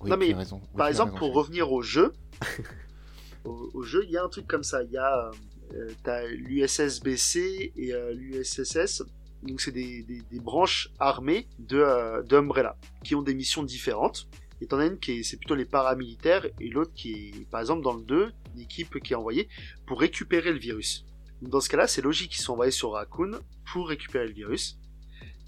[0.00, 0.60] Oui, Non, tu mais, as raison.
[0.62, 2.12] Oui, Par exemple, raison, pour revenir au jeu,
[3.44, 4.82] au, au jeu, il y a un truc comme ça.
[4.82, 5.30] Il y a,
[5.74, 9.02] euh, t'as l'USSBC et euh, l'USSS.
[9.42, 14.28] Donc c'est des, des, des branches armées de euh, d'Umbrella qui ont des missions différentes.
[14.60, 17.60] Et t'en as une qui est, c'est plutôt les paramilitaires et l'autre qui est, par
[17.60, 19.48] exemple, dans le 2, l'équipe qui est envoyée
[19.86, 21.04] pour récupérer le virus.
[21.40, 23.38] Donc dans ce cas-là, c'est logique qu'ils sont envoyés sur Raccoon
[23.72, 24.78] pour récupérer le virus.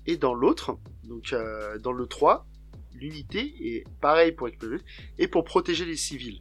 [0.07, 2.46] Et dans l'autre, donc euh, dans le 3,
[2.94, 6.40] l'unité est pareil pour récupérer le virus et pour protéger les civils.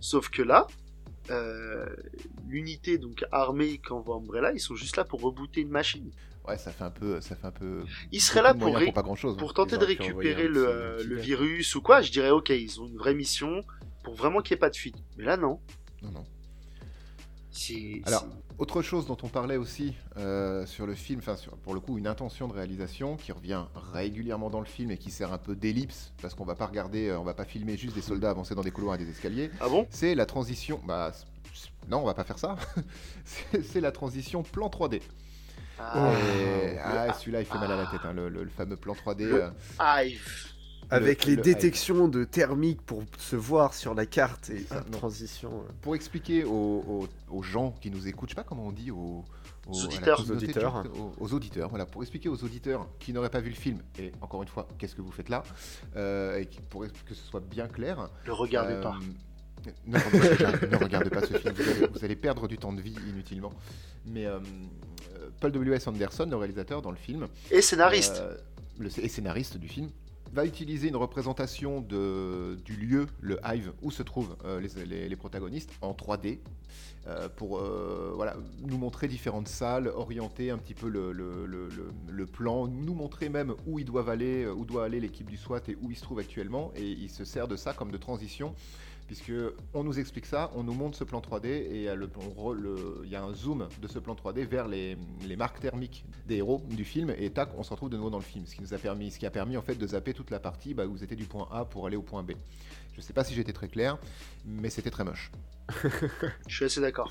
[0.00, 0.66] Sauf que là,
[1.30, 1.86] euh,
[2.48, 6.10] l'unité donc armée qu'envoie Umbrella, ils sont juste là pour rebooter une machine.
[6.48, 7.84] Ouais, ça fait un peu, ça fait un peu.
[8.12, 9.36] Ils seraient là pour, pas grand chose.
[9.36, 12.00] pour tenter de récupérer le, euh, le virus ou quoi.
[12.00, 13.64] Je dirais ok, ils ont une vraie mission
[14.04, 14.96] pour vraiment qu'il n'y ait pas de fuite.
[15.16, 15.60] Mais là non.
[16.02, 16.24] Non, non.
[18.06, 18.24] Alors,
[18.58, 21.34] Autre chose dont on parlait aussi euh, sur le film, enfin
[21.64, 25.10] pour le coup une intention de réalisation qui revient régulièrement dans le film et qui
[25.10, 27.94] sert un peu d'ellipse parce qu'on va pas regarder, euh, on va pas filmer juste
[27.96, 29.50] des soldats avancer dans des couloirs et des escaliers.
[29.60, 29.86] ah bon?
[29.90, 30.80] C'est la transition.
[30.86, 31.12] Bah
[31.88, 32.56] non, on va pas faire ça.
[33.24, 35.02] C'est- C'est la transition plan 3D.
[35.78, 38.50] Ah, Et- le- ah, celui-là il fait mal à la tête, hein, le, le- le
[38.50, 39.24] fameux plan 3D.
[39.24, 40.20] Le- euh, Hive.
[40.90, 44.80] Avec le les détections de thermique pour se voir sur la carte et Ah, la
[44.84, 44.90] non.
[44.98, 45.50] transition.
[45.52, 45.72] euh.
[45.82, 48.90] pour expliquer aux, aux- aux gens qui nous écoutent, je sais pas comment on dit,
[48.90, 49.22] aux,
[49.66, 50.20] aux- auditeurs.
[50.20, 50.82] Aux auditeurs.
[50.84, 53.82] du- aux, aux auditeurs, voilà, pour expliquer aux auditeurs qui n'auraient pas vu le film,
[53.98, 55.42] et encore une fois, qu'est-ce que vous faites là,
[55.96, 58.08] euh, et pour que ce soit bien clair.
[58.24, 58.96] Le regardez euh, pas.
[59.86, 62.80] Ne, regardez- ne regardez pas ce film, vous allez, vous allez perdre du temps de
[62.80, 63.52] vie inutilement.
[64.06, 64.38] Mais euh,
[65.40, 65.86] Paul W.S.
[65.86, 68.16] Anderson, le réalisateur dans le film, Et scénariste.
[68.20, 68.36] euh,
[68.78, 69.88] le, et scénariste du film,
[70.32, 75.08] va utiliser une représentation de, du lieu, le Hive, où se trouvent euh, les, les-
[75.08, 76.38] les protagonistes, en 3D,
[77.06, 81.70] euh, pour euh, voilà, nous montrer différentes salles, orienter un petit peu le, le- le-
[82.10, 85.62] le- plan, nous montrer même où ils doivent aller, où doit aller l'équipe du SWAT
[85.68, 88.54] et où ils se trouvent actuellement, et il se sert de ça comme de transition
[89.08, 89.32] puisque
[89.74, 93.32] on nous explique ça, on nous montre ce plan 3D et il y a un
[93.32, 94.96] zoom de ce plan 3D vers les,
[95.36, 98.24] marques thermiques des héros du film et tac, on se retrouve de nouveau dans le
[98.24, 100.30] film, ce qui nous a permis, ce qui a permis en fait de zapper toute
[100.30, 102.32] la partie bah, où vous étiez du point A pour aller au point B.
[102.94, 103.96] Je sais pas si j'étais très clair,
[104.44, 105.32] mais c'était très moche.
[106.46, 107.10] Je suis assez d'accord.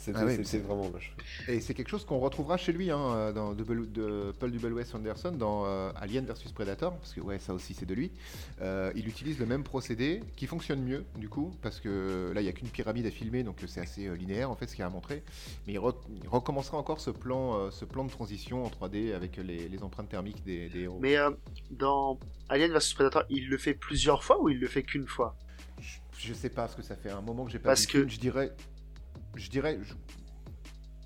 [0.00, 1.12] C'était Ah oui, vraiment moche.
[1.46, 4.50] Et c'est quelque chose qu'on retrouvera chez lui, hein, euh, dans de, Bel- de Paul
[4.50, 4.94] W.S.
[4.94, 8.10] Anderson, dans euh, Alien vs Predator, parce que ouais, ça aussi c'est de lui.
[8.62, 12.44] Euh, il utilise le même procédé, qui fonctionne mieux du coup, parce que là il
[12.44, 14.84] n'y a qu'une pyramide à filmer, donc c'est assez euh, linéaire en fait ce qu'il
[14.84, 15.22] a montré.
[15.66, 19.12] Mais il, re- il recommencera encore ce plan, euh, ce plan de transition en 3D
[19.14, 20.98] avec les, les empreintes thermiques des, des héros.
[21.00, 21.30] Mais euh,
[21.70, 25.36] dans Alien vs Predator, il le fait plusieurs fois ou il le fait qu'une fois?
[26.18, 27.98] Je sais pas, parce que ça fait un moment que j'ai pas Parce vu que-
[27.98, 28.10] film.
[28.10, 28.52] Je dirais.
[29.34, 29.78] Je dirais.
[29.82, 29.94] je-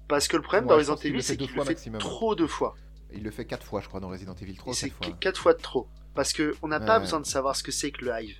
[0.08, 1.98] Parce que le problème dans Resident pense qu'il le Evil, fait c'est qu'il le fait
[1.98, 2.74] trop de fois.
[3.12, 4.72] Il le fait 4 fois, je crois, dans Resident Evil 3.
[4.72, 5.16] Et c'est 4 fois.
[5.20, 5.88] 4 fois de trop.
[6.14, 8.38] Parce que on n'a pas besoin de savoir ce que c'est que le Hive.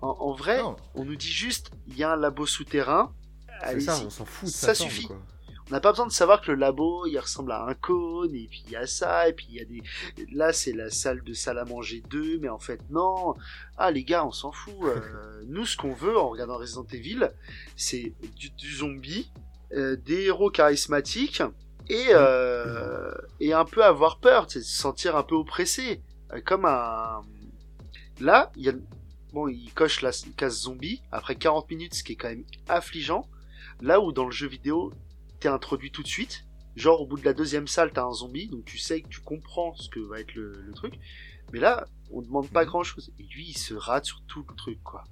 [0.00, 3.12] En, en vrai, Non, on nous dit juste, il y a un labo souterrain.
[3.64, 5.06] C'est ça, on s'en fout de Ça suffit.
[5.06, 5.20] quoi.
[5.72, 8.46] On n'a pas besoin de savoir que le labo, il ressemble à un cône, et
[8.46, 9.82] puis il y a ça, et puis il y a des...
[10.30, 13.34] Là, c'est la salle de salle à manger 2, mais en fait, non.
[13.78, 14.74] Ah, les gars, on s'en fout.
[14.82, 17.30] Euh, nous, ce qu'on veut en regardant Resident Evil,
[17.74, 19.32] c'est du, du zombie,
[19.72, 21.42] euh, des héros charismatiques,
[21.88, 26.02] et, euh, et un peu avoir peur, se sentir un peu oppressé.
[26.44, 27.22] Comme un...
[28.20, 28.74] Là, il y a...
[29.32, 33.26] Bon, il coche la case zombie après 40 minutes, ce qui est quand même affligeant.
[33.80, 34.92] Là où dans le jeu vidéo,
[35.42, 36.44] t'es introduit tout de suite.
[36.76, 39.20] Genre au bout de la deuxième salle, t'as un zombie, donc tu sais que tu
[39.20, 40.94] comprends ce que va être le, le truc.
[41.52, 43.12] Mais là, on demande pas grand chose.
[43.18, 45.04] Et lui, il se rate sur tout le truc, quoi.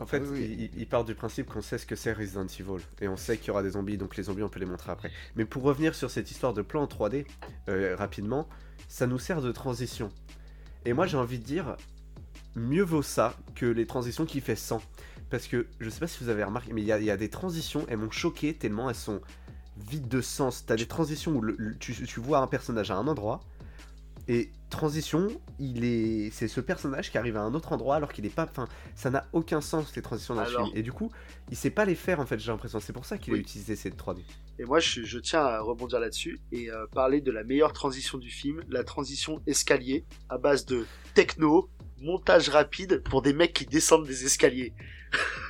[0.00, 0.70] En fait, Oui, oui.
[0.76, 3.48] Il, part du principe qu'on sait ce que c'est Resident Evil et on sait qu'il
[3.48, 5.10] y aura des zombies, donc les zombies on peut les montrer après.
[5.34, 7.26] Mais pour revenir sur cette histoire de plan en 3D
[7.68, 8.48] euh, rapidement,
[8.86, 10.10] ça nous sert de transition.
[10.84, 11.76] Et moi j'ai envie de dire,
[12.54, 14.80] mieux vaut ça que les transitions qui fait 100.
[15.30, 17.28] Parce que je sais pas si vous avez remarqué, mais il y, y a des
[17.28, 19.20] transitions, elles m'ont choqué tellement elles sont
[19.90, 20.64] vides de sens.
[20.66, 23.40] T'as des transitions où le- le- tu, tu vois un personnage à un endroit,
[24.30, 28.26] et transition, il est, c'est ce personnage qui arrive à un autre endroit alors qu'il
[28.26, 30.76] est pas, enfin, ça n'a aucun sens les transitions dans le Alors- film.
[30.76, 31.10] Et du coup,
[31.50, 32.38] il sait pas les faire en fait.
[32.38, 32.78] J'ai l'impression.
[32.78, 33.38] C'est pour ça qu'il Oui.
[33.38, 34.20] a utilisé cette 3D.
[34.58, 38.18] Et moi, je, je tiens à rebondir là-dessus et euh, parler de la meilleure transition
[38.18, 41.70] du film, la transition escalier, à base de techno,
[42.02, 44.74] montage rapide pour des mecs qui descendent des escaliers.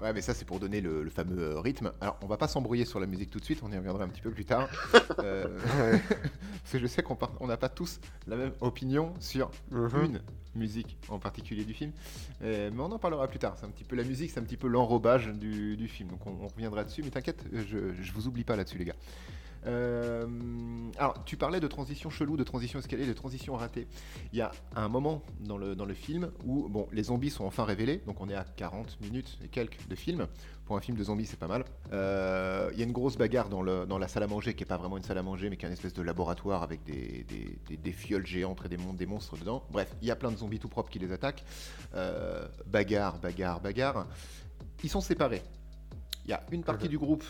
[0.00, 1.90] Ouais, mais ça, c'est pour donner le, le fameux euh, rythme.
[2.02, 4.08] Alors, on va pas s'embrouiller sur la musique tout de suite, on y reviendra un
[4.08, 4.68] petit peu plus tard.
[5.20, 5.46] Euh,
[5.98, 10.04] parce que je sais qu'on n'a pas tous la même opinion sur Mhm.
[10.04, 10.20] une
[10.54, 11.92] musique en particulier du film.
[12.42, 13.56] Euh, mais on en parlera plus tard.
[13.58, 16.10] C'est un petit peu la musique, c'est un petit peu l'enrobage du, du film.
[16.10, 17.02] Donc on, on reviendra dessus.
[17.02, 18.94] Mais t'inquiète, je, je vous oublie pas là-dessus, les gars.
[19.66, 20.26] Euh,
[20.98, 23.86] alors, tu parlais de transition chelou, de transition escalier, de transition ratée.
[24.32, 27.44] Il y a un moment dans le, dans le film où bon, les zombies sont
[27.44, 28.02] enfin révélés.
[28.06, 30.26] Donc on est à 40 minutes et quelques de film.
[30.64, 31.64] Pour un film de zombies, c'est pas mal.
[31.92, 34.64] Euh, Il y a une grosse bagarre dans, le, dans la salle à manger, qui
[34.64, 36.82] est pas vraiment une salle à manger, mais qui est une espèce de laboratoire avec
[36.84, 39.62] des, des, des- des fioles géantes et des, mon- des monstres dedans.
[39.70, 41.44] Bref, il y a plein de zombies tout propres qui les attaquent.
[41.94, 44.06] Euh, bagarre, bagarre, bagarre.
[44.82, 45.42] Ils sont séparés.
[46.24, 47.22] Il y a une partie du groupe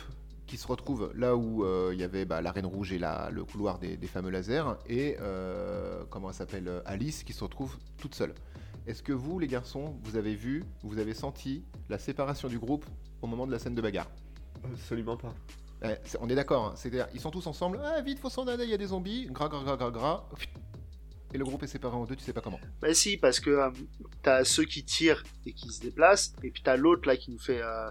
[0.47, 3.45] qui se retrouve là où euh, il y avait bah, l'arène rouge et la- le
[3.45, 7.77] couloir des, des fameux lasers, et euh, comment elle s'appelle euh, Alice qui se retrouve
[7.99, 8.35] toute seule.
[8.87, 12.87] Est-ce que vous, les garçons, vous avez vu, vous avez senti la séparation du groupe
[13.21, 14.09] au moment de la scène de bagarre?
[14.65, 15.35] Absolument pas.
[15.85, 18.65] Eh, On est d'accord, hein, c'est-à-dire ils sont tous ensemble, ah vite, faut s'en aller,
[18.65, 20.25] il y a des zombies, gras, gras, gras, gras, gras,
[21.35, 22.61] et le groupe est séparé en deux, tu sais pas comment.
[22.81, 23.71] Bah si, parce que euh,
[24.23, 27.39] t'as ceux qui tirent et qui se déplacent, et puis t'as l'autre là qui nous
[27.39, 27.91] fait euh,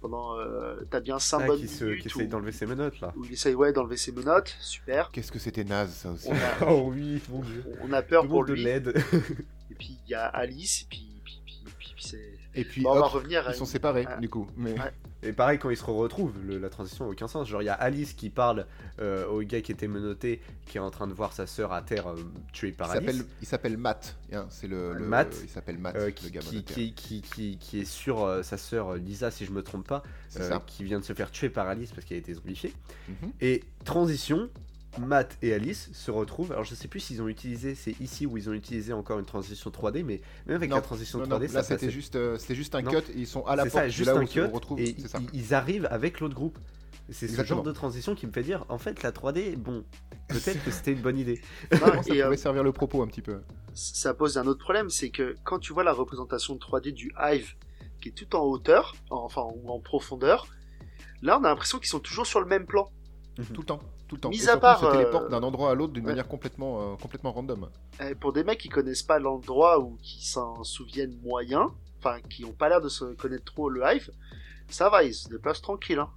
[0.00, 3.00] pendant euh, t'as bien 5 Ah, bonnes qui se, minutes qui essaye d'enlever ses menottes
[3.00, 3.12] là.
[3.16, 5.10] où il essaye ouais d'enlever ses menottes, super.
[5.10, 6.28] Qu'est-ce que c'était naze ça aussi.
[6.28, 7.64] On a, Oh oui, mon dieu.
[7.82, 8.64] on a peur pour monde de lui.
[8.64, 8.94] l'aide.
[9.70, 12.37] Et puis il y a Alice, et puis puis puis, puis, puis c'est.
[12.58, 13.46] Et puis Bon, on va revenir.
[13.46, 14.16] à ils sont séparés Ah.
[14.16, 14.46] du coup.
[14.56, 14.72] Mais...
[14.72, 14.92] Ouais.
[15.24, 17.48] Et pareil, quand ils se retrouvent, le- la transition n'a aucun sens.
[17.48, 18.66] Genre, il y a Alice qui parle
[19.00, 21.82] euh, au gars qui était menotté, qui est en train de voir sa sœur à
[21.82, 22.16] terre euh,
[22.52, 23.24] tuée par Alice.
[23.40, 24.16] il s'appelle Matt.
[24.32, 26.74] hein, c'est le, le- Matt, Il s'appelle Matt, euh, le qui, gars qui, monétaire.
[26.76, 30.04] qui, qui, qui- qui est sur euh, sa sœur Lisa, si je me trompe pas,
[30.38, 32.72] euh, qui vient de se faire tuer par Alice parce qu'elle a été zombifiée.
[33.08, 33.32] Mhm.
[33.40, 34.48] Et transition,
[34.98, 36.52] Matt et Alice se retrouvent.
[36.52, 39.24] Alors, je sais plus s'ils ont utilisé, c'est ici où ils ont utilisé encore une
[39.24, 42.16] transition 3D, mais même avec Non, la transition Non, 3D, non, ça là c'était juste,
[42.16, 44.06] euh, c'était juste un cut et ils sont à la C'est porte ça, de juste
[44.08, 44.80] là où un ils se cut, retrouvent.
[44.80, 45.18] et ça.
[45.32, 46.58] ils, arrivent avec l'autre groupe.
[47.10, 49.82] C'est ce genre de transition qui me fait dire, en fait, la 3D, bon,
[50.28, 51.40] peut-être que c'était une bonne idée.
[51.72, 53.40] Non, ça et, euh, pourrait servir le propos un petit peu.
[53.74, 57.10] ça pose un autre problème, c'est que quand tu vois la représentation de 3D du
[57.18, 57.54] Hive,
[58.02, 60.46] qui est tout en hauteur, en- enfin ou en profondeur,
[61.22, 62.90] là on a l'impression qu'ils sont toujours sur le même plan.
[63.54, 64.30] Tout le temps, tout le temps.
[64.30, 66.10] Mis et à surtout, part, se euh, d'un endroit à l'autre d'une ouais.
[66.12, 67.68] manière complètement, euh, complètement random.
[68.04, 72.44] Et pour des mecs qui connaissent pas l'endroit ou qui s'en souviennent moyen, enfin qui
[72.44, 74.10] ont pas l'air de se connaître trop le Hive,
[74.68, 75.98] ça va, ils se déplacent tranquille.
[75.98, 76.08] Hein.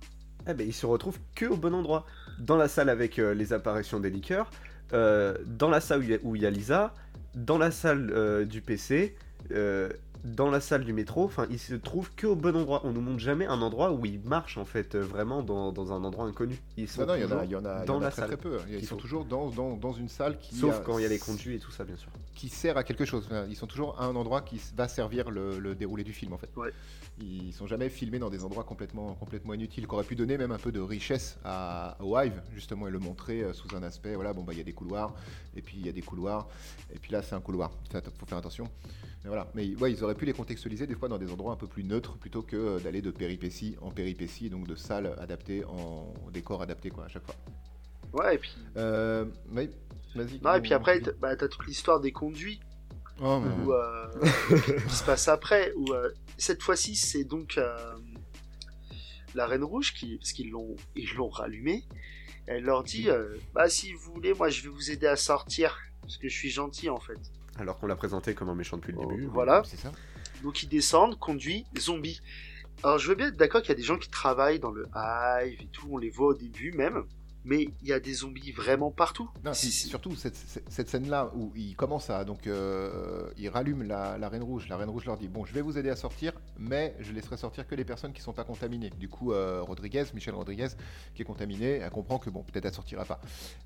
[0.48, 2.06] Eh ben, ils se retrouvent que au bon endroit.
[2.40, 4.50] Dans la salle avec euh, les apparitions des liqueurs,
[4.94, 6.94] euh, dans la salle où il y a- y, Lisa,
[7.36, 9.16] dans la salle euh, du PC,
[9.52, 9.90] euh,
[10.24, 12.82] dans la salle du métro, enfin, ils se trouvent que au bon endroit.
[12.84, 15.92] On nous montre jamais un endroit où ils marchent, en fait, euh, vraiment dans, dans
[15.94, 16.62] un endroit inconnu.
[16.78, 17.86] Ils sont Non, non, il y en toujours a, il y en a, il y
[17.88, 18.28] dans en a la très, salle.
[18.30, 18.58] très peu.
[18.70, 21.06] Ils sont sont- toujours dans, dans, dans une salle qui, Sauf a- quand il y
[21.06, 22.10] a les conduits et tout ça, bien sûr.
[22.36, 23.28] qui sert à quelque chose.
[23.50, 26.38] Ils sont toujours à un endroit qui va servir le, le déroulé du film en
[26.38, 26.50] fait.
[26.56, 26.72] Ouais.
[27.20, 30.52] Ils sont jamais filmés dans des endroits complètement, complètement inutiles, qui auraient pu donner même
[30.52, 34.16] un peu de richesse à, au Hive, justement, et le montrer euh, sous un aspect.
[34.16, 35.14] Voilà, bon bah il y a des couloirs,
[35.56, 36.48] et puis il y a des couloirs,
[36.94, 37.72] et puis là c'est un couloir.
[37.92, 38.68] Faut faut faire attention.
[39.24, 39.48] Mais voilà.
[39.54, 41.84] Mais ouais, ils auraient pu les contextualiser des fois dans des endroits un peu plus
[41.84, 46.90] neutres plutôt que d'aller de péripétie en péripétie, donc de salles adaptées en décors adaptés
[46.90, 47.36] quoi à chaque fois.
[48.14, 48.56] Ouais, et puis.
[48.78, 49.70] Euh, oui,
[50.16, 50.40] vas-y.
[50.42, 52.60] Non, et puis après, t'as bah, t'as toute l'histoire des conduits
[53.24, 54.08] Oh, mais- où, euh,
[54.88, 55.72] qui se passe après.
[55.76, 57.78] Où, euh, cette fois-ci, c'est donc euh,
[59.36, 61.86] la Reine Rouge qui, parce qu'ils l'ont, ils l'ont rallumée.
[62.48, 63.08] Elle leur dit,
[63.54, 66.50] bah si vous voulez, moi je vais vous aider à sortir parce que je suis
[66.50, 67.20] gentil en fait.
[67.60, 69.26] Alors qu'on l'a présenté comme un méchant depuis le Oh, début.
[69.26, 69.62] voilà.
[69.66, 69.92] C'est ça.
[70.44, 72.22] Donc ils descendent, conduit, zombies.
[72.84, 74.88] Alors je veux bien être d'accord qu'il y a des gens qui travaillent dans le
[74.96, 77.04] hive et tout, on les voit au début même,
[77.44, 79.30] mais il y a des zombies vraiment partout.
[79.44, 79.88] Non, Si, puis si.
[79.88, 84.68] surtout cette, scène-là où il commence à donc euh, il rallume la, la Reine Rouge.
[84.70, 87.38] La Reine Rouge leur dit bon, je vais vous aider à sortir, mais je laisserai
[87.38, 88.90] sortir que les personnes qui sont pas contaminées.
[88.90, 90.70] Du coup, euh, Rodriguez, Michel Rodriguez,
[91.16, 93.20] qui est contaminé, elle comprend que bon, peut-être elle sortira pas.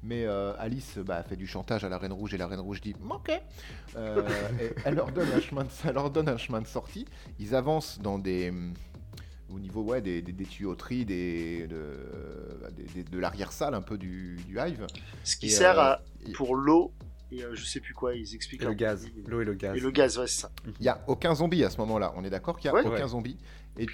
[0.03, 2.81] Mais euh, Alice bah, fait du chantage à la Reine Rouge et la Reine Rouge
[2.81, 3.31] dit ok.
[3.95, 4.27] Euh,
[4.61, 7.05] et elle leur donne un chemin, de, elle leur donne un chemin de sortie.
[7.39, 8.53] Ils avancent dans des
[9.49, 11.83] au niveau ouais, des, des- des tuyauteries, des, de,
[12.93, 14.87] des- de l'arrière-salle un peu du, du hive.
[15.23, 16.91] Ce qui Et, sert euh, à, et- pour l'eau
[17.31, 18.61] et euh, je sais plus quoi, ils expliquent.
[18.63, 19.07] Et le gaz.
[19.27, 19.75] L'eau et le gaz.
[19.75, 20.51] Et le gaz, ouais, c'est ça.
[20.79, 22.13] Il n'y a aucun zombie à ce moment-là.
[22.15, 22.87] On est d'accord qu'il n'y a Ouais.
[22.87, 23.07] aucun Ouais.
[23.07, 23.37] zombie.
[23.77, 23.87] Et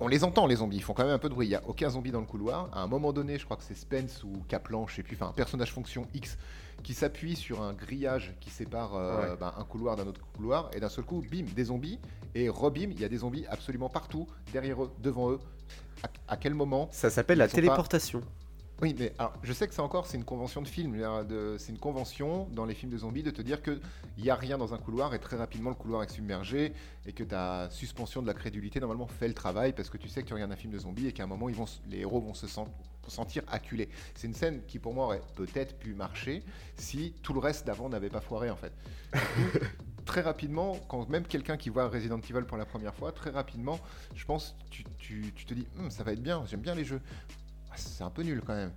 [0.00, 0.76] on les entend, les zombies.
[0.76, 1.46] Ils font quand même un peu de bruit.
[1.46, 2.68] Il n'y a aucun zombie dans le couloir.
[2.72, 5.28] À un moment donné, je crois que c'est Spence ou Kaplan, je sais plus, enfin
[5.28, 6.38] un personnage fonction X
[6.84, 9.36] qui s'appuie sur un grillage qui sépare euh, Ouais.
[9.40, 10.70] ben, un couloir d'un autre couloir.
[10.74, 11.98] Et d'un seul coup, bim, des zombies.
[12.34, 15.40] Et rebim, il y a des zombies absolument partout, derrière eux, devant eux.
[16.04, 18.22] À, à quel moment Ça s'appelle la pas- téléportation.
[18.80, 19.12] Oui, mais
[19.42, 20.96] je sais que c'est encore, c'est une convention de film.
[21.26, 23.80] de- C'est une convention dans les films de zombies de te dire qu'il
[24.18, 26.72] n'y a rien dans un couloir et très rapidement le couloir est submergé
[27.04, 30.22] et que ta suspension de la crédulité normalement fait le travail parce que tu sais
[30.22, 31.48] que tu regardes un film de zombies et qu'à un moment
[31.90, 32.68] les héros vont se sen-
[33.08, 33.88] sentir acculés.
[34.14, 36.44] C'est une scène qui pour moi aurait peut-être pu marcher
[36.76, 38.72] si tout le reste d'avant n'avait pas foiré en fait.
[40.04, 43.78] Très rapidement, quand même quelqu'un qui voit Resident Evil pour la première fois, très rapidement,
[44.14, 44.82] je pense, tu
[45.32, 47.00] te dis, Hum, ça va être bien, j'aime bien les jeux.
[47.78, 48.72] C'est un peu nul quand même.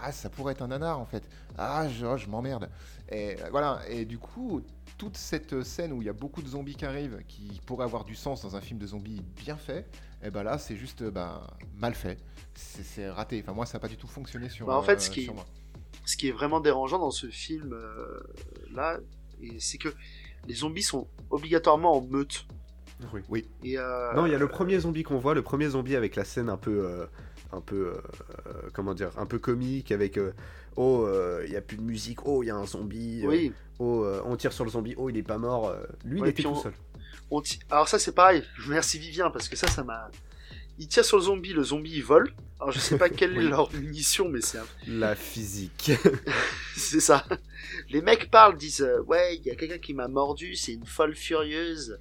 [0.00, 1.22] Ah, ça pourrait être un nanar en fait.
[1.58, 2.68] Ah, je, oh, je m'emmerde.
[3.10, 3.80] Et euh, voilà.
[3.88, 4.62] Et du coup,
[4.98, 8.04] toute cette scène où il y a beaucoup de zombies qui arrivent, qui pourrait avoir
[8.04, 9.86] du sens dans un film de zombies bien fait,
[10.22, 12.18] et ben là, c'est juste bah, mal fait.
[12.54, 13.40] C'est c'est raté.
[13.42, 15.24] Enfin, moi, ça n'a pas du tout fonctionné sur, Bah, en fait, ce euh, qui-
[15.24, 15.46] sur moi.
[16.04, 18.20] Ce qui est vraiment dérangeant dans ce film euh,
[18.72, 18.98] là,
[19.60, 19.88] c'est que
[20.48, 22.46] les zombies sont obligatoirement en meute.
[23.28, 23.46] Oui.
[23.62, 26.16] Et euh, Non, il y a le premier zombie qu'on voit, le premier zombie avec
[26.16, 27.06] la scène un peu, euh,
[27.52, 27.94] un peu,
[28.46, 30.32] euh, comment dire, un peu comique avec, euh,
[30.76, 33.28] oh, euh, il y a plus de musique, oh, il y a un zombie, euh,
[33.28, 35.68] oui, oh, euh, on tire sur le zombie, oh, il est pas mort.
[35.68, 36.72] euh, Lui, Ouais, il était tout on- seul.
[37.30, 38.42] on alors ça c'est pareil.
[38.58, 40.10] Je remercie Vivien parce que ça, ça m'a.
[40.78, 42.32] Il tire sur le zombie, le zombie il vole.
[42.58, 45.92] Alors je sais pas quelle est leur munition, mais c'est un- La physique.
[46.76, 47.26] c'est ça.
[47.90, 50.86] Les mecs parlent, disent euh, ouais, il y a quelqu'un qui m'a mordu, c'est une
[50.86, 51.98] folle furieuse.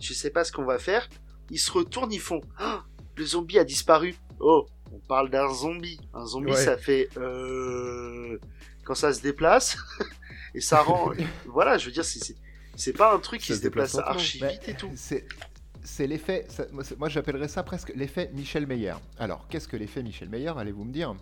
[0.00, 1.08] Je sais pas ce qu'on va faire.
[1.50, 2.84] Ils se retournent, ils font Ah,
[3.16, 4.14] le zombie a disparu.
[4.38, 4.66] Oh,
[5.10, 5.98] parle d'un zombie.
[6.14, 6.64] Un zombie, Ouais.
[6.64, 8.38] ça fait euh,
[8.84, 9.76] quand ça se déplace
[10.54, 11.10] et ça rend.
[11.46, 12.04] voilà, je veux dire,
[12.76, 14.90] c'est pas un truc qui Ça se se déplace déplace archi vite et tout.
[14.94, 15.26] C'est
[15.82, 16.46] c'est l'effet.
[16.98, 18.94] moi, j'appellerais ça presque l'effet Michel Meyer.
[19.18, 21.14] Alors, qu'est-ce que l'effet Michel Meyer Allez-vous me dire?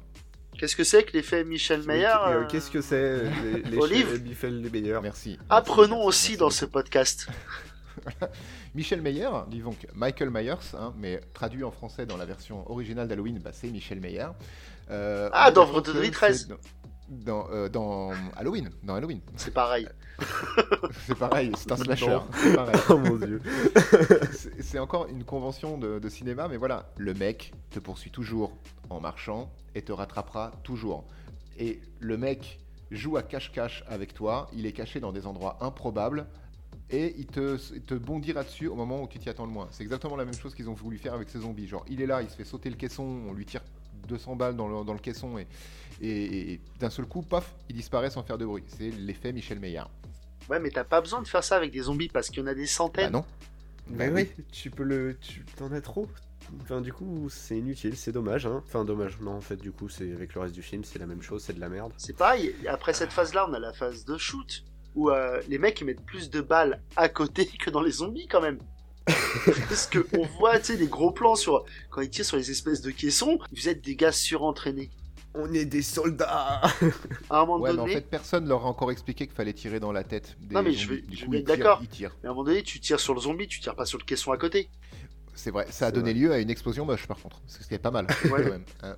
[0.59, 4.13] Qu'est-ce que c'est que l'effet Michel Meyer Euh, euh, Qu'est-ce que c'est les, les Olive?
[4.15, 5.39] les Biffel les meilleurs Merci.
[5.49, 7.29] Apprenons Merci, aussi merci dans ce podcast.
[8.75, 13.09] Michel Meyer, dit donc Michael Myers, hein, mais traduit en français dans la version originale
[13.09, 14.27] d'Halloween, bah, c'est Michel Meyer.
[14.91, 16.49] Euh, Ah, dans Vendredi que 13.
[16.49, 19.21] c'est Dans, dans, euh, dans Halloween, dans Halloween.
[19.37, 19.89] C'est pareil.
[21.07, 22.09] C'est pareil, c'est un slasher.
[22.09, 22.25] Non.
[22.35, 22.77] c'est pareil.
[22.91, 23.41] Oh mon dieu.
[24.33, 28.57] C'est c'est encore une convention de, de cinéma, mais voilà, le mec te poursuit toujours
[28.91, 31.05] en marchant et te rattrapera toujours.
[31.57, 32.59] Et le mec
[32.91, 36.27] joue à cache-cache avec toi, il est caché dans des endroits improbables
[36.91, 39.69] et il te, il te bondira dessus au moment où tu t'y attends le moins.
[39.71, 41.67] C'est exactement la même chose qu'ils ont voulu faire avec ces zombies.
[41.67, 43.63] Genre, il est là, il se fait sauter le caisson, on lui tire
[44.09, 45.47] 200 balles dans le, dans le caisson et,
[46.01, 48.65] et- et d'un seul coup, paf, il disparaît sans faire de bruit.
[48.69, 49.83] C'est l'effet Michel Meyer.
[50.49, 52.47] Ouais, mais t'as pas besoin de faire ça avec des zombies parce qu'il y en
[52.47, 53.13] a des Bah centaines.
[53.13, 53.25] non.
[53.91, 55.17] Bah oui, tu peux le.
[55.21, 56.09] Tu t'en as trop.
[56.63, 58.47] Enfin, du coup, c'est inutile, c'est dommage.
[58.47, 58.63] Hein.
[58.67, 59.19] Enfin, dommage.
[59.21, 61.43] Non, en fait, du coup, c'est avec le reste du film, c'est la même chose,
[61.45, 61.93] c'est de la merde.
[61.99, 65.81] C'est pareil, après cette phase-là, on a la phase de shoot, où euh, les mecs
[65.81, 68.59] ils mettent plus de balles à côté que dans les zombies quand même.
[69.69, 72.51] Parce que on voit, tu sais, les gros plans sur quand ils tirent sur les
[72.51, 74.91] espèces de caissons, vous êtes des gars surentraînés.
[75.35, 76.61] On est des soldats
[77.31, 79.53] À un moment Ouais, mais en donné, fait, personne leur a encore expliqué qu'il fallait
[79.53, 81.83] tirer dans la tête des Non, mais je vais- je coup, vais ils être d'accord.
[81.91, 82.15] tirent.
[82.25, 84.33] à un moment donné, tu tires sur le zombie, tu tires pas sur le caisson
[84.33, 84.69] à côté.
[85.35, 86.21] C'est vrai, ça a donné vrai.
[86.21, 87.41] lieu à une explosion moche par contre.
[87.47, 88.07] Ce qui est pas mal.
[88.25, 88.31] Ouais.
[88.31, 88.97] quand même, hein.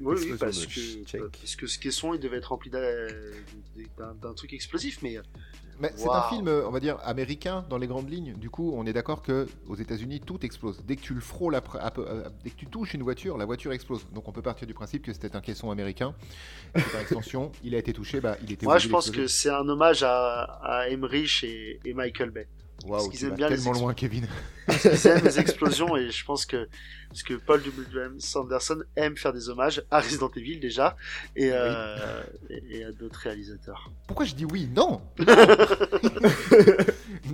[0.00, 5.18] Oui, parce que, parce que ce caisson, il devait être rempli d'un truc explosif, mais
[5.80, 8.34] Mais c'est un film, euh, on va dire, américain dans les grandes lignes.
[8.34, 10.82] Du coup, on est d'accord que aux États-Unis, tout explose.
[10.84, 13.38] Dès que tu le frôles, après, à peu- euh, dès que tu touches une voiture,
[13.38, 14.04] la voiture explose.
[14.12, 16.14] Donc, on peut partir du principe que c'était un caisson américain.
[16.74, 18.66] Et par extension, il a été touché, bah, il était.
[18.66, 22.48] moi je pense que c'est un hommage à, à Emmerich et, et Michael Bay.
[22.84, 24.26] Waouh, parce qu'ils tu aiment vas bien les tellement loin, Kevin.
[24.66, 26.68] Parce qu'ils aiment les explosions et je pense que
[27.08, 28.10] parce que Paul W.
[28.18, 30.94] Sanderson aime faire des hommages à Resident Evil déjà
[31.34, 33.90] et, euh, et, et à d'autres réalisateurs.
[34.06, 34.68] Pourquoi je dis oui?
[34.76, 35.00] Non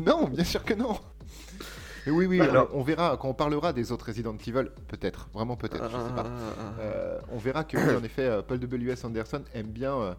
[0.07, 0.99] Non, bien sûr que non.
[2.07, 5.29] Mais oui, oui, Alors- on, on verra quand on parlera des autres Resident Evil, peut-être,
[5.33, 6.27] vraiment peut-être, je sais pas.
[6.81, 9.05] Euh, on verra que, oui, en effet, euh, Paul W.S.
[9.05, 10.15] Anderson aime bien euh,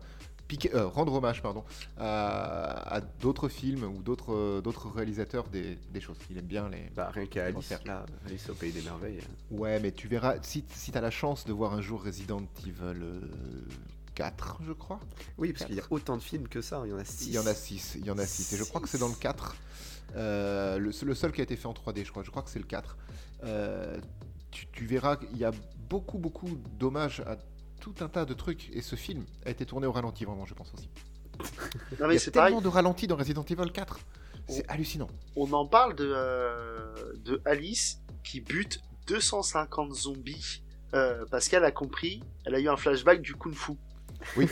[0.47, 1.63] piquer- euh, rendre hommage pardon,
[1.97, 6.17] à, à d'autres films ou d'autres euh, d'autres réalisateurs des, des choses.
[6.29, 6.89] Il aime bien les.
[6.95, 9.19] Bah, rien qu'à Alice, là, Alice au Pays des Merveilles.
[9.51, 12.41] Ouais, mais tu verras, si, si tu as la chance de voir un jour Resident
[12.65, 13.21] Evil euh,
[14.15, 14.99] 4, je crois.
[15.37, 17.27] Oui, parce qu'il y a autant de films que ça, il y en a 6.
[17.27, 18.53] Il y en a 6, il y en a 6.
[18.53, 19.55] Et je crois que c'est dans le 4.
[20.15, 22.23] euh, le, le seul qui a été fait en 3D, je crois.
[22.23, 22.97] Je crois que c'est le 4.
[23.43, 23.97] Euh,
[24.51, 25.51] tu, tu verras qu'il y a
[25.89, 26.47] beaucoup, beaucoup
[26.79, 27.35] d'hommages à
[27.85, 28.69] tout un tas de trucs.
[28.73, 30.89] Et ce film a été tourné au ralenti, vraiment, je pense aussi.
[31.37, 31.45] Non
[32.01, 33.99] Il mais y a c'est tellement pareil, de ralenti dans Resident Evil 4.
[34.47, 35.07] C'est hallucinant.
[35.35, 41.71] on en parle de euh, de Alice qui bute 250 zombies euh, parce qu'elle a
[41.71, 43.73] compris, elle a eu un flashback du kung-fu.
[44.37, 44.47] Oui.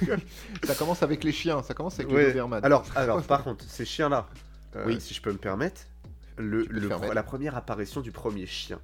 [0.64, 2.24] ça commence avec les chiens, ça commence avec Ouais.
[2.24, 2.62] les Doberman.
[2.64, 4.28] Alors, alors, par contre, ces chiens-là,
[4.76, 5.00] euh, Oui.
[5.00, 5.82] si je peux me permettre,
[6.36, 6.62] le,
[7.14, 8.80] la première apparition du premier chien,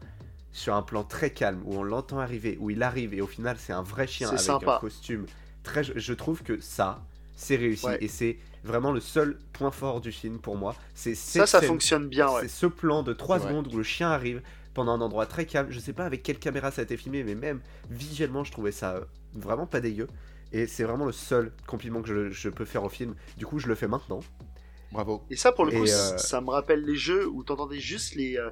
[0.54, 3.56] sur un plan très calme, où on l'entend arriver, où il arrive, et au final,
[3.58, 4.76] c'est un vrai chien avec sympa.
[4.76, 5.26] un costume
[5.64, 5.82] très.
[5.84, 7.98] Je trouve que ça, c'est réussi, Ouais.
[8.00, 10.74] et c'est vraiment le seul point fort du film pour moi.
[10.94, 12.42] C'est Ça, ça scène- fonctionne bien, ouais.
[12.42, 13.50] C'est ce plan de 3 C'est vrai.
[13.52, 14.40] secondes où le chien arrive
[14.74, 15.66] pendant un endroit très calme.
[15.70, 18.72] Je sais pas avec quelle caméra ça a été filmé, mais même visuellement, je trouvais
[18.72, 20.06] ça euh, vraiment pas dégueu.
[20.52, 23.16] Et c'est vraiment le seul compliment que je, je peux faire au film.
[23.36, 24.20] Du coup, je le fais maintenant.
[24.92, 25.24] Bravo.
[25.30, 28.36] Et ça, pour le coup, euh, ça me rappelle les jeux où t'entendais juste les
[28.38, 28.48] euh,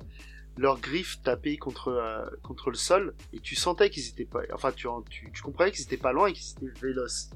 [0.57, 4.41] leurs griffes taper contre euh, contre le sol et tu sentais qu'ils étaient pas.
[4.53, 7.31] Enfin, tu tu, tu comprenais qu'ils étaient pas loin et qu'ils étaient véloces.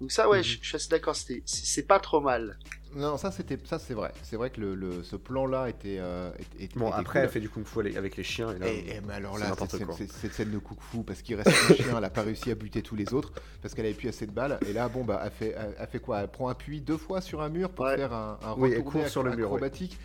[0.00, 0.44] Donc ça, ouais, Mhm.
[0.44, 1.14] je je suis assez d'accord.
[1.14, 2.58] C'était c'est pas trop mal.
[2.96, 4.14] Non, ça c'était, ça c'est vrai.
[4.22, 7.24] C'est vrai que le, le- ce plan-là était, euh, était- était- Bon, était après, cool.
[7.24, 8.50] elle fait du kung-fu avec- avec les chiens.
[8.54, 9.94] Et là, Et, et mais alors c'est là, cette, quoi.
[9.94, 12.54] cette- cette scène de coucou parce qu'il reste un chien, elle a pas réussi à
[12.54, 13.30] buter tous les autres
[13.60, 14.58] parce qu'elle avait plus assez de balles.
[14.66, 16.20] Et là, bon, bah, elle fait, elle, elle fait quoi?
[16.22, 17.96] Elle prend appui deux fois sur un mur pour Ouais.
[17.96, 19.98] faire un, un Oui, elle court sur le mur, acrobatique.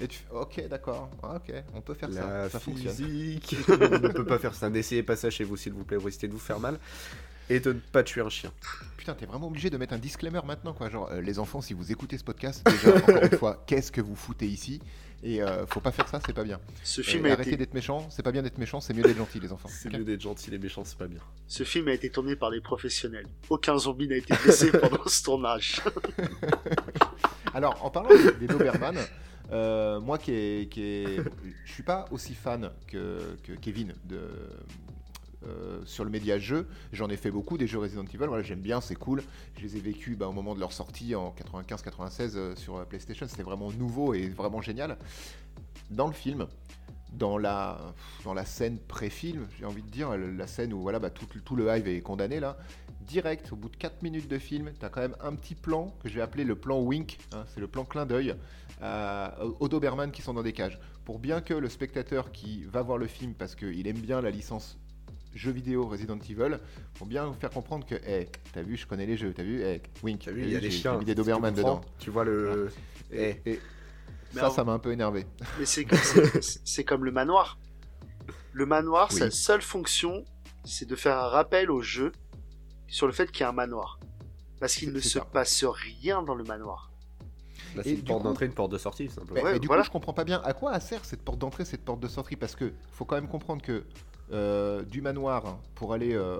[0.00, 2.92] Et tu fais, ok, d'accord, Ah, ok, on peut faire ça, la ça fonctionne.
[2.94, 3.56] physique.
[3.68, 4.70] on ne peut pas faire ça.
[4.70, 5.96] N'essayez pas ça chez vous, s'il vous plaît.
[5.98, 6.78] Vous risquez de vous faire mal.
[7.50, 8.52] Et de ne pas tuer un chien.
[8.96, 10.88] Putain, t'es vraiment obligé de mettre un disclaimer maintenant, quoi.
[10.88, 14.00] Genre, euh, les enfants, si vous écoutez ce podcast, déjà, encore une fois, qu'est-ce que
[14.00, 14.80] vous foutez ici?
[15.22, 16.60] Et euh, faut pas faire ça, c'est pas bien.
[16.84, 19.02] Ce Euh, film a arrêtez été d'être méchant, c'est pas bien d'être méchant, c'est mieux
[19.02, 19.68] d'être gentil, les enfants.
[19.82, 21.20] C'est mieux d'être gentil, les méchants, c'est pas bien.
[21.46, 23.26] ce film a été tourné par des professionnels.
[23.50, 25.82] Aucun zombie n'a été blessé pendant ce tournage.
[27.52, 28.96] Alors, en parlant des, des Doberman,
[29.52, 31.04] euh, moi qui est, qui
[31.64, 33.94] je suis pas aussi fan que, Kevin
[35.46, 36.68] euh, sur le média jeu.
[36.92, 38.26] J'en ai fait beaucoup des jeux Resident Evil.
[38.26, 39.22] Voilà, j'aime bien, c'est cool.
[39.56, 43.26] Je les ai vécus bah, au moment de leur sortie en 95-96 euh, sur PlayStation.
[43.26, 44.98] C'était vraiment nouveau et vraiment génial.
[45.90, 46.46] Dans le film,
[47.14, 47.80] dans la,
[48.24, 51.56] dans la scène pré-film, j'ai envie de dire, la scène où voilà, bah, tout, tout
[51.56, 52.58] le hive est condamné là,
[53.00, 55.94] direct, au bout de 4 minutes de film, tu as quand même un petit plan
[56.02, 58.34] que je vais appeler le plan wink, hein, c'est le plan clin d'œil,
[58.82, 60.78] euh, aux Doberman qui sont dans des cages.
[61.04, 64.30] Pour bien que le spectateur qui va voir le film parce qu'il aime bien la
[64.30, 64.78] licence
[65.34, 66.58] jeu vidéo Resident Evil,
[66.94, 69.62] pour bien vous faire comprendre que, hey, t'as vu, je connais les jeux, t'as vu,
[69.62, 70.98] hey, wink, T'as vu, il y a des chiens.
[70.98, 71.80] mis des Doberman dedans.
[72.00, 72.70] Tu vois le.
[73.12, 73.60] Et, et
[74.34, 75.26] Mais ça, en- ça m'a un peu énervé.
[75.58, 77.58] Mais c'est c'est- c'est comme le manoir.
[78.52, 79.18] Le manoir, Oui.
[79.18, 80.24] sa seule fonction,
[80.64, 82.10] c'est de faire un rappel au jeu
[82.90, 83.98] sur le fait qu'il y a un manoir.
[84.60, 85.24] Parce qu'il ne se ça.
[85.24, 86.90] passe rien dans le manoir.
[87.74, 89.34] Bah, Et c'est une du porte coup- d'entrée, une porte de sortie, simplement.
[89.36, 89.82] Mais, Ouais, mais du voilà.
[89.82, 92.36] coup, je comprends pas bien à quoi sert cette porte d'entrée, cette porte de sortie,
[92.36, 93.84] parce que faut quand même comprendre que
[94.32, 96.36] euh, du manoir pour aller euh,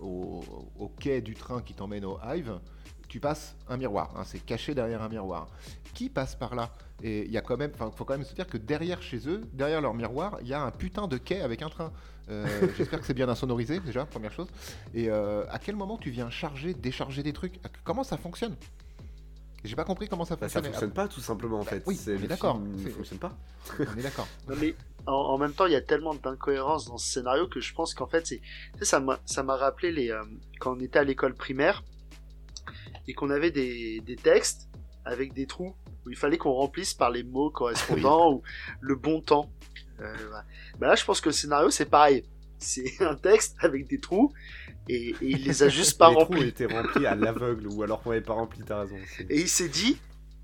[0.00, 0.42] au,
[0.78, 2.58] au quai du train qui t'emmène au Hive,
[3.10, 4.10] tu passes un miroir.
[4.16, 5.48] hein, c'est caché derrière un miroir.
[5.94, 6.70] Qui passe par là?
[7.02, 9.28] Et il y a quand même, enfin, faut quand même se dire que derrière chez
[9.28, 11.92] eux, derrière leur miroir, il y a un putain de quai avec un train.
[12.30, 12.46] Euh,
[12.78, 14.46] J'espère que c'est bien insonorisé déjà, première chose.
[14.94, 17.58] Et euh, à quel moment tu viens charger, décharger des trucs?
[17.84, 18.54] Comment ça fonctionne?
[19.64, 20.72] J'ai pas compris comment ça Bah, ça fonctionne.
[20.72, 21.82] fonctionne pas tout simplement en Bah, fait.
[21.86, 22.60] oui, C'est- on est d'accord.
[22.82, 23.36] C'est- fonctionne pas.
[23.78, 24.26] On est d'accord.
[24.48, 24.74] Non, mais
[25.06, 27.92] en, en même temps, il y a tellement d'incohérences dans ce scénario que je pense
[27.92, 28.40] qu'en fait, c'est
[28.80, 30.22] ça ça m'a rappelé les euh,
[30.60, 31.82] quand on était à l'école primaire
[33.10, 34.68] et qu'on avait des, des textes
[35.04, 35.74] avec des trous
[36.06, 38.42] où il fallait qu'on remplisse par les mots correspondants ou
[38.80, 39.52] le bon temps.
[40.00, 40.14] Euh,
[40.78, 42.24] bah là, je pense que le scénario c'est pareil.
[42.58, 44.32] c'est un texte avec des trous
[44.88, 46.48] et, et il les a juste pas les trous remplis.
[46.48, 48.96] étaient remplis à l'aveugle ou alors qu'on n'avait pas rempli, t'as raison.
[49.28, 49.98] Et il s'est dit,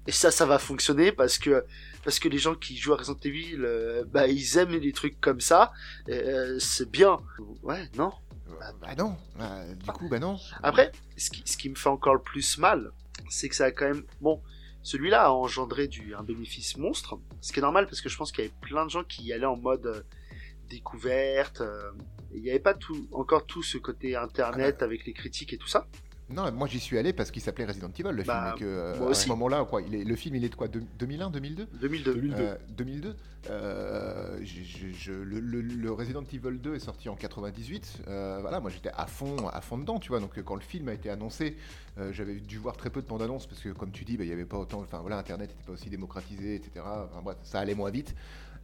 [0.08, 1.64] et ça, ça va fonctionner parce que
[2.02, 5.20] parce que les gens qui jouent à Resident Evil, euh, bah ils aiment les trucs
[5.20, 5.72] comme ça,
[6.08, 7.20] euh, c'est bien.
[7.62, 8.12] Ouais, non.
[8.48, 10.38] Euh, Bah non, Bah, du coup, bah non.
[10.62, 12.90] Après, ce qui, ce qui me fait encore le plus mal,
[13.28, 14.42] c'est que ça a quand même, bon,
[14.82, 18.30] celui-là a engendré du un bénéfice monstre, ce qui est normal parce que je pense
[18.30, 20.02] qu'il y avait plein de gens qui y allaient en mode euh,
[20.68, 21.60] découverte.
[21.60, 21.90] euh,
[22.32, 25.68] il n'y avait pas tout, encore tout ce côté internet avec les critiques et tout
[25.68, 25.86] ça.
[26.28, 28.56] Non, moi j'y suis allé parce qu'il s'appelait Resident Evil, le Bah, film.
[28.56, 29.24] Et que, euh, moi à aussi.
[29.24, 32.14] ce moment-là, quoi, il est, le film, il est de quoi de- 2001, 2002 2002.
[32.14, 32.42] 2002.
[32.42, 33.16] Euh, 2002.
[33.48, 38.00] Euh, je- je- je- le, le- le Resident Evil 2 est sorti en 98.
[38.08, 40.18] Euh, voilà, moi j'étais à fond, à fond dedans, tu vois.
[40.18, 41.56] Donc quand le film a été annoncé,
[41.98, 44.24] euh, j'avais dû voir très peu de bandes annonces parce que, comme tu dis, bah,
[44.24, 44.80] il y avait pas autant.
[44.80, 46.70] Enfin voilà, Internet n'était pas aussi démocratisé, etc.
[46.84, 48.16] Enfin bref, ça allait moins vite.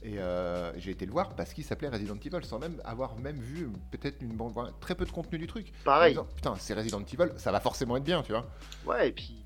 [0.05, 3.38] Et euh, j'ai été le voir parce qu'il s'appelait Resident Evil, sans même avoir même
[3.38, 5.72] vu peut-être une bande, très peu de contenu du truc.
[5.84, 6.12] Pareil.
[6.14, 8.48] disant, Putain, c'est Resident Evil, ça va forcément être bien, tu vois.
[8.84, 9.44] Ouais, et puis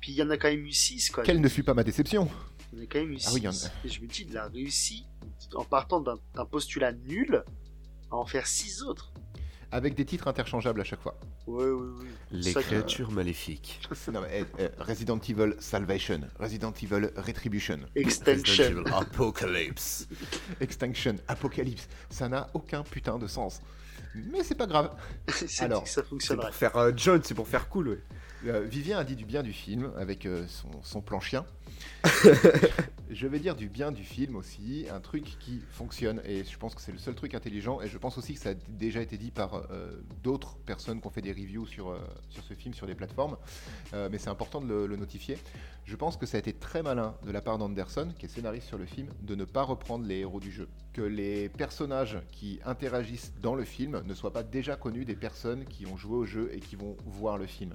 [0.00, 1.24] puis il y en a quand même eu 6 quoi.
[1.24, 2.28] Quelle ne fut pas ma déception
[2.72, 3.70] Il y en a quand même eu Ah oui, il y en 6.
[3.84, 5.06] Et je me dis, il a réussi
[5.54, 7.42] en partant d'un postulat nul
[8.10, 9.12] à en faire 6 autres.
[9.72, 11.18] Avec des titres interchangeables à chaque fois.
[11.46, 12.04] Ouais, ouais, ouais.
[12.30, 13.80] Les Ça que- créatures maléfiques.
[14.12, 18.84] Non, mais, eh, eh, Resident Evil Salvation, Resident Evil Retribution, Extension.
[18.92, 20.06] Apocalypse.
[20.60, 23.60] Extinction, Apocalypse, ça n'a aucun putain de sens.
[24.14, 24.92] Mais c'est pas grave.
[25.28, 26.46] C'est Alors, que ça C'est fonctionnerait.
[26.46, 28.02] pour faire euh, John, c'est pour faire cool, ouais.
[28.46, 31.44] Euh, Vivien a dit du bien du film avec euh, son, son plan chien.
[33.10, 36.74] je vais dire du bien du film aussi, un truc qui fonctionne et je pense
[36.74, 39.18] que c'est le seul truc intelligent et je pense aussi que ça a déjà été
[39.18, 41.98] dit par euh, d'autres personnes qui ont fait des reviews sur,
[42.30, 43.36] sur ce film sur des plateformes,
[43.92, 45.38] mais c'est important de le, le notifier.
[45.84, 48.66] Je pense que ça a été très malin de la part d'Anderson, qui est scénariste
[48.66, 50.68] sur le film, de ne pas reprendre les héros du jeu.
[50.92, 55.64] Que les personnages qui interagissent dans le film ne soient pas déjà connus des personnes
[55.64, 57.72] qui ont joué au jeu et qui vont voir le film.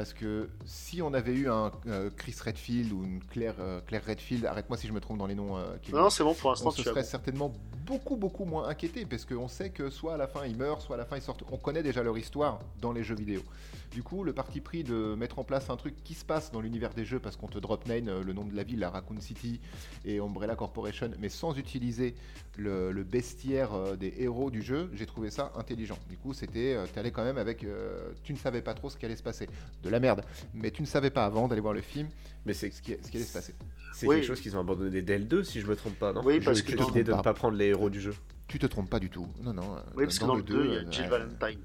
[0.00, 4.02] Parce que si on avait eu un euh, Chris Redfield ou une Claire, euh, Claire
[4.02, 6.00] Redfield, arrête-moi si je me trompe dans les noms, euh, Kevin.
[6.00, 6.68] Non, c'est bon pour l'instant.
[6.68, 7.52] on se serait certainement
[7.84, 10.96] beaucoup beaucoup moins inquiété parce qu'on sait que soit à la fin ils meurent, soit
[10.96, 11.44] à la fin ils sortent.
[11.52, 13.42] On connaît déjà leur histoire dans les jeux vidéo.
[13.90, 16.60] Du coup, le parti pris de mettre en place un truc qui se passe dans
[16.60, 18.88] l'univers des jeux parce qu'on te drop name euh, le nom de la ville, la
[18.90, 19.60] Raccoon City
[20.04, 22.14] et Umbrella Corporation, mais sans utiliser
[22.56, 25.98] le, le bestiaire euh, des héros du jeu, j'ai trouvé ça intelligent.
[26.08, 28.96] Du coup, c'était, euh, t'allais quand même avec, euh, tu ne savais pas trop ce
[28.96, 29.48] qui allait se passer,
[29.82, 30.22] de la merde,
[30.54, 32.08] mais tu ne savais pas avant d'aller voir le film
[32.46, 33.54] Mais c'est ce qui, ce qui allait se passer.
[33.92, 34.16] c'est Oui.
[34.16, 36.38] quelque chose qu'ils ont abandonné dès le 2, si je me trompe pas, non Oui,
[36.40, 38.14] parce que l'idée de ne pas prendre les héros du jeu.
[38.46, 39.28] Tu te trompes pas du tout.
[39.42, 39.76] Non, non.
[39.96, 41.08] Oui, parce que dans le 2, il y a Jill ouais.
[41.08, 41.60] Valentine.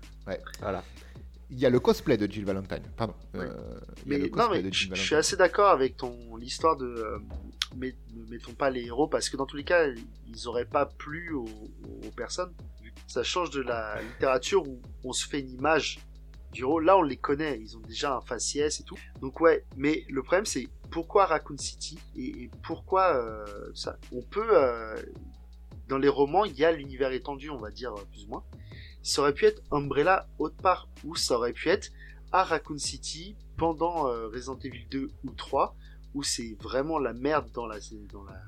[0.60, 0.84] Voilà.
[1.52, 3.14] Il y a le cosplay de Jill Valentine, pardon.
[3.34, 3.42] Ouais.
[3.42, 6.86] Euh, Mais non, je suis assez d'accord avec ton l'histoire de.
[6.86, 7.20] euh,
[7.78, 9.88] mais ne mettons pas les héros parce que dans tous les cas,
[10.28, 12.54] ils auraient pas plu aux, aux personnes.
[13.08, 16.00] Ça change de la littérature où on se fait une image
[16.52, 16.80] du héros.
[16.80, 18.98] Là, on les connaît, ils ont déjà un faciès et tout.
[19.22, 24.00] Donc ouais, mais le problème c'est pourquoi Raccoon City et, et pourquoi euh, ça?
[24.12, 24.56] On peut
[25.88, 28.44] dans les romans, il y a l'univers étendu, on va dire plus ou moins.
[29.06, 31.92] Ça aurait pu être Umbrella autre part, ou ça aurait pu être
[32.32, 35.76] à Raccoon City pendant euh, Resident Evil 2 ou 3
[36.16, 37.78] où c'est vraiment la merde dans la,
[38.12, 38.42] dans la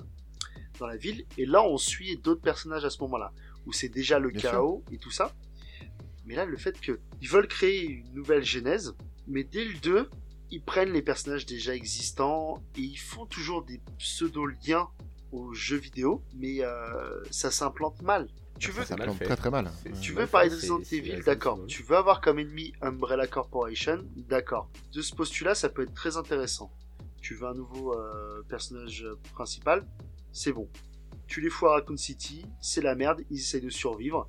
[0.79, 1.25] dans la ville.
[1.37, 3.31] Et là on suit d'autres personnages à ce moment-là
[3.67, 5.31] où c'est déjà le Bien chaos et tout ça.
[6.25, 8.95] Mais là le fait que ils veulent créer une nouvelle genèse
[9.27, 10.09] mais dès le 2
[10.49, 14.89] ils prennent les personnages déjà existants et ils font toujours des pseudo liens
[15.31, 18.27] aux jeux vidéo mais euh, ça s'implante mal
[18.59, 19.25] tu veux Ça mal plante fait.
[19.25, 19.71] très très mal.
[19.83, 19.99] C'est- Ouais.
[19.99, 21.59] tu mal veux parler de Resident Evil, d'accord.
[21.67, 24.69] Tu veux avoir comme ennemi Umbrella Corporation, d'accord.
[24.93, 26.71] De ce postulat, ça peut être très intéressant.
[27.21, 29.85] Tu veux un nouveau euh, personnage principal,
[30.31, 30.69] c'est bon.
[31.27, 34.27] Tu les fous à Raccoon City, c'est la merde, ils essayent de survivre.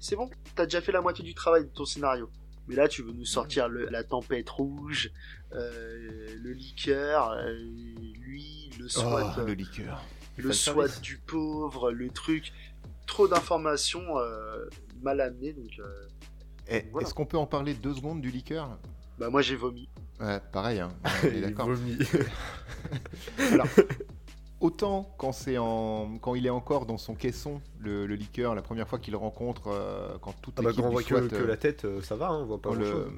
[0.00, 2.30] C'est bon, t'as déjà fait la moitié du travail de ton scénario.
[2.68, 5.10] Mais là, tu veux nous sortir le- la tempête rouge,
[5.52, 7.52] euh, le liqueur, euh,
[8.18, 10.04] lui, le Oh, SWAT, le liqueur.
[10.36, 11.00] le SWAT service.
[11.00, 12.52] du pauvre, le truc.
[13.08, 14.66] Trop d'informations euh,
[15.02, 15.84] mal amenées, donc euh,
[16.68, 17.04] Eh, Voilà.
[17.06, 18.78] Est-ce qu'on peut en parler deux secondes du liqueur?
[19.18, 19.88] Bah moi j'ai vomi.
[20.20, 20.90] Ouais, pareil, hein.
[21.04, 21.66] on est Il d'accord.
[21.68, 21.98] vomit.
[23.52, 23.66] Alors,
[24.60, 26.18] autant quand, c'est en...
[26.20, 29.18] quand il est encore dans son caisson, le, le liqueur, la première fois qu'il le
[29.18, 32.14] rencontre, euh, quand toute Ah bah, quand on voit que, que la tête, euh, ça
[32.16, 33.08] va, hein, on voit pas le-.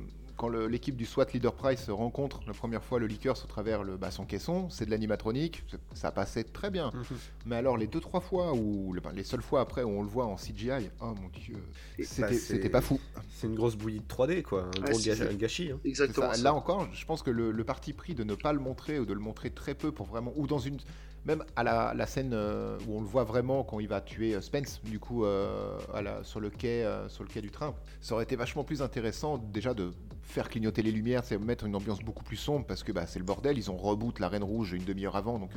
[0.41, 3.99] Quand l'équipe du SWAT Leader Price rencontre la première fois le Lickers au travers le,
[3.99, 5.63] bah, son caisson, c'est de l'animatronique,
[5.93, 6.93] ça passait très bien.
[6.95, 7.05] Mhm.
[7.45, 10.03] Mais alors les deux trois fois ou le- bah, les seules fois après où on
[10.03, 11.57] le voit en CGI, oh mon dieu,
[12.03, 12.99] c'était bah, c'était pas fou.
[13.35, 14.63] C'est une grosse bouillie de 3D, quoi.
[14.79, 15.73] Un Ouais, gros ga- gâchis.
[15.73, 15.79] hein.
[15.85, 16.31] Exactement.
[16.31, 16.35] ça.
[16.37, 16.43] ça.
[16.43, 19.05] Là encore, je pense que le, le parti pris de ne pas le montrer ou
[19.05, 20.79] de le montrer très peu pour vraiment ou dans une
[21.25, 24.41] même à la, scène euh, où on le voit vraiment quand il va tuer euh,
[24.41, 25.79] Spence du coup euh,
[26.23, 26.85] sur le quai
[27.43, 29.93] du train, ça aurait été vachement plus intéressant déjà de
[30.23, 33.19] faire clignoter les lumières, c'est mettre une ambiance beaucoup plus sombre parce que bah, c'est
[33.19, 35.51] le bordel, ils ont reboot la Reine Rouge une demi-heure avant donc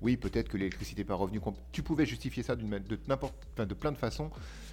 [0.00, 1.40] oui peut-être que l'électricité n'est pas revenue.
[1.72, 2.64] Tu pouvais justifier ça de
[3.10, 4.30] enfin, de plein de façons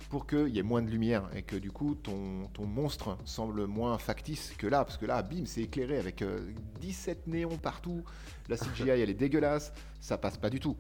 [0.09, 3.65] pour qu'il y ait moins de lumière et que du coup ton, ton monstre semble
[3.65, 6.51] moins factice que là, parce que là, bim, c'est éclairé avec euh,
[6.82, 8.03] 17 néons partout,
[8.49, 10.78] la CGI elle est dégueulasse, ça passe pas du tout.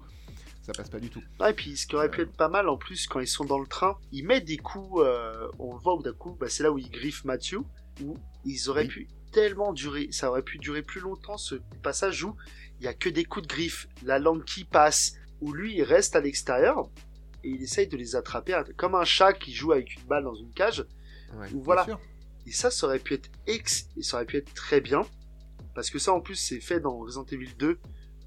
[0.63, 1.23] Ça passe pas du tout.
[1.47, 3.57] Et puis ce qui aurait pu être pas mal en plus quand ils sont dans
[3.57, 6.71] le train, ils mettent des coups, euh, on le voit d'un coup, bah, c'est là
[6.71, 7.61] où ils griffent Matthew,
[8.03, 8.15] où
[8.45, 8.87] ils auraient Oui.
[8.89, 12.35] pu tellement durer, ça aurait pu durer plus longtemps ce passage où
[12.79, 15.83] il y a que des coups de griffe, la langue qui passe, où lui il
[15.83, 16.89] reste à l'extérieur
[17.43, 20.35] et il essaye de les attraper comme un chat qui joue avec une balle dans
[20.35, 20.85] une cage.
[21.35, 21.47] Ouais.
[21.53, 21.99] Où voilà, sûr.
[22.45, 25.03] et ça, ça aurait pu être ex, et ça aurait pu être très bien.
[25.73, 27.79] Parce que ça, en plus, c'est fait dans Resident Evil 2,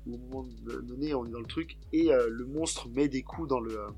[0.06, 3.22] où au moment donné, on est dans le truc, et euh, le monstre met des
[3.22, 3.90] coups dans le, euh,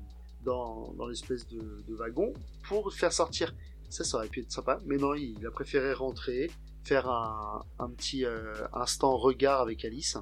[0.43, 2.33] dans, dans l'espèce de, de wagon
[2.67, 3.55] pour faire sortir.
[3.89, 4.81] Ça, ça aurait pu être sympa.
[4.85, 6.51] Mais non, il a préféré rentrer,
[6.87, 10.17] faire un, un petit euh, instant regard avec Alice,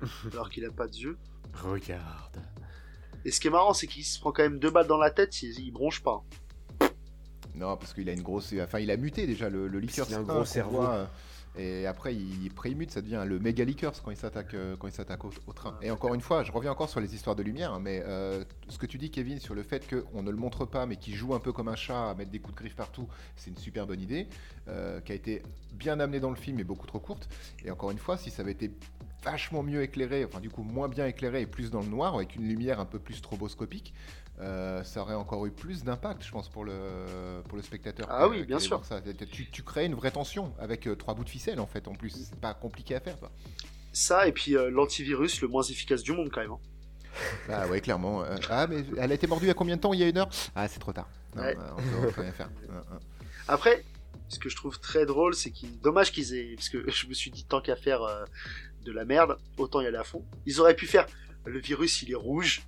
[0.32, 1.18] alors qu'il a pas de yeux.
[1.54, 2.36] Regarde.
[3.24, 5.10] Et ce qui est marrant, c'est qu'il se prend quand même deux balles dans la
[5.10, 6.22] tête, il, il bronche pas.
[7.54, 8.54] Non, parce qu'il a une grosse.
[8.62, 10.06] Enfin, il a muté déjà le, le liqueur.
[10.12, 10.78] a un gros cerveau.
[10.78, 11.04] voit, euh,
[11.56, 14.92] et après, il prémute, ça devient le méga liqueurs quand il s'attaque euh, quand il
[14.92, 15.76] s'attaque au, train.
[15.82, 18.44] Et encore une fois, je reviens encore sur les histoires de lumière, hein, mais euh,
[18.68, 21.14] ce que tu dis, Kevin, sur le fait qu'on ne le montre pas, mais qu'il
[21.14, 23.56] joue un peu comme un chat à mettre des coups de griffe partout, c'est une
[23.56, 24.28] super bonne idée,
[24.68, 25.42] euh, qui a été
[25.72, 27.28] bien amenée dans le film, mais beaucoup trop courte.
[27.64, 28.70] Et encore une fois, si ça avait été
[29.24, 32.36] vachement mieux éclairé, enfin du coup moins bien éclairé et plus dans le noir, avec
[32.36, 33.92] une lumière un peu plus stroboscopique,
[34.40, 38.06] euh, ça aurait encore eu plus d'impact, je pense, pour le, pour le spectateur.
[38.10, 38.84] Ah oui, bien sûr.
[38.84, 39.00] ça.
[39.32, 41.94] Tu, tu crées une vraie tension avec euh, trois bouts de ficelle, en fait, en
[41.94, 42.10] plus.
[42.10, 43.30] C'est pas compliqué à faire, quoi.
[43.92, 46.52] Ça, et puis euh, l'antivirus le moins efficace du monde, quand même.
[46.52, 46.58] hein.
[47.48, 48.22] Bah ouais, clairement.
[48.22, 50.04] euh, ah, mais elle a été mordue il y a combien de temps Il y
[50.04, 50.28] a une heure?
[50.54, 51.08] Ah, c'est trop tard.
[51.34, 51.56] Non, Ouais.
[51.76, 52.48] on peut- rien faire.
[53.48, 53.84] Après,
[54.28, 57.14] ce que je trouve très drôle, c'est qu'il dommage qu'ils aient, parce que je me
[57.14, 58.24] suis dit tant qu'à faire euh,
[58.84, 60.24] de la merde, autant y aller à fond.
[60.46, 61.06] Ils auraient pu faire
[61.44, 62.62] le virus, il est rouge,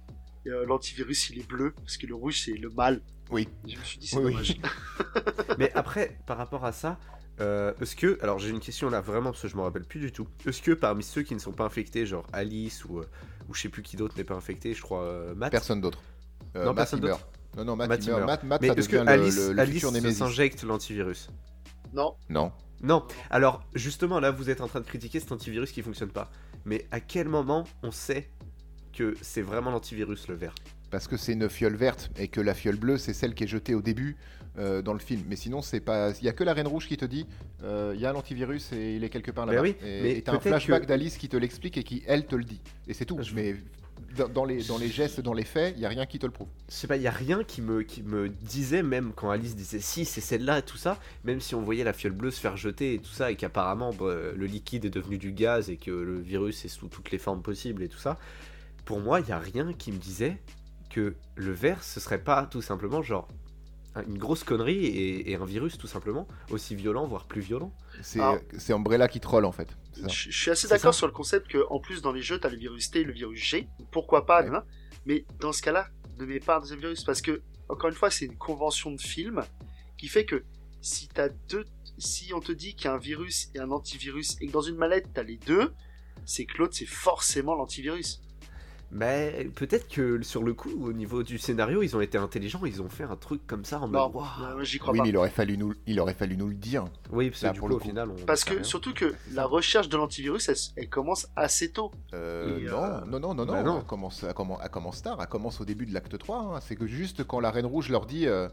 [0.46, 3.00] euh, l'antivirus, il est bleu, parce que le rouge, c'est le mal.
[3.30, 3.48] Oui.
[3.66, 4.32] Je me suis dit, c'est Oui, oui.
[4.32, 4.60] dommage.
[5.58, 6.98] Mais après, par rapport à ça,
[7.40, 8.18] euh, est-ce que.
[8.22, 10.28] Alors j'ai une question là vraiment parce que je me rappelle plus du tout.
[10.46, 13.08] Est-ce que parmi ceux qui ne sont pas infectés, genre Alice ou, euh,
[13.48, 15.50] ou je sais plus qui d'autre n'est pas infecté, je crois euh, Matt?
[15.50, 16.02] Personne d'autre.
[16.56, 17.26] Euh, Non, Matt, personne meurt.
[17.56, 18.26] Non, non, Matt, Matt, il meurt.
[18.26, 21.30] Matt, Matt, Mais ça est-ce que Alice, le, le Alice s'injecte l'antivirus?
[21.94, 22.52] Non, Non.
[22.82, 23.06] Non.
[23.30, 26.30] Alors justement là, vous êtes en train de critiquer cet antivirus qui fonctionne pas.
[26.64, 28.28] Mais à quel moment on sait
[28.92, 30.54] que c'est vraiment l'antivirus le vert
[30.90, 33.48] Parce que c'est une fiole verte et que la fiole bleue, c'est celle qui est
[33.48, 34.16] jetée au début
[34.58, 35.22] euh, dans le film.
[35.28, 36.10] Mais sinon, c'est pas.
[36.20, 37.26] Il y a que la Reine Rouge qui te dit
[37.64, 39.68] euh, il y a l'antivirus et il est quelque part Ben là-bas.
[39.68, 42.44] oui, et t'as un flashback que- d'Alice qui te l'explique et qui, elle, te le
[42.44, 42.60] dit.
[42.86, 43.18] Et c'est tout.
[43.22, 43.56] Je- Mais
[44.34, 46.32] dans, les, dans les gestes, dans les faits, il y a rien qui te le
[46.32, 46.48] prouve.
[46.68, 49.56] Je sais pas, il y a rien qui me, qui me disait, même quand Alice
[49.56, 52.38] disait si c'est celle-là et tout ça, même si on voyait la fiole bleue se
[52.40, 55.76] faire jeter et tout ça, et qu'apparemment bah, le liquide est devenu du gaz et
[55.78, 58.18] que le virus est sous toutes les formes possibles et tout ça,
[58.84, 60.40] pour moi, il y a rien qui me disait
[60.90, 63.28] que le vert, ce serait pas tout simplement genre
[63.94, 67.72] un- une grosse connerie et, et un virus tout simplement, aussi violent, voire plus violent.
[68.02, 68.38] C'est Ah.
[68.58, 69.68] c'est Umbrella qui troll en fait.
[70.08, 72.56] Je, suis assez d'accord sur le concept que, en plus, dans les jeux, t'as le
[72.56, 73.68] virus T et le virus G.
[73.90, 74.48] Pourquoi pas, Ouais.
[74.48, 74.64] hein.
[75.04, 78.10] mais dans ce cas-là, ne mets pas un deuxième virus, parce que, encore une fois,
[78.10, 79.42] c'est une convention de film
[79.98, 80.44] qui fait que
[80.80, 81.66] si t'as deux,
[81.98, 84.62] si on te dit qu'il y a un virus et un antivirus, et que dans
[84.62, 85.72] une mallette t'as les deux,
[86.24, 88.22] c'est que l'autre c'est forcément l'antivirus.
[88.94, 92.82] Mais peut-être que sur le coup, au niveau du scénario, ils ont été intelligents, ils
[92.82, 94.14] ont fait un truc comme ça en mode.
[94.14, 94.22] Waouh.
[94.58, 95.04] euh, j'y crois Oui, pas.
[95.04, 96.84] mais il aurait fallu nous, il aurait fallu nous le dire.
[97.10, 97.88] Oui, parce que Là, du pour coup, le au coup.
[97.88, 98.24] final, on.
[98.26, 98.62] Parce que rien.
[98.62, 101.90] surtout que la recherche de l'antivirus, elle, elle commence assez tôt.
[102.12, 103.78] Euh, non, euh, non, non, non, bah non, non.
[103.80, 106.36] Elle, commence, elle, commence, elle commence tard, elle commence au début de l'acte 3.
[106.56, 106.60] hein.
[106.60, 108.26] C'est que juste quand la Reine Rouge leur dit.
[108.26, 108.48] euh,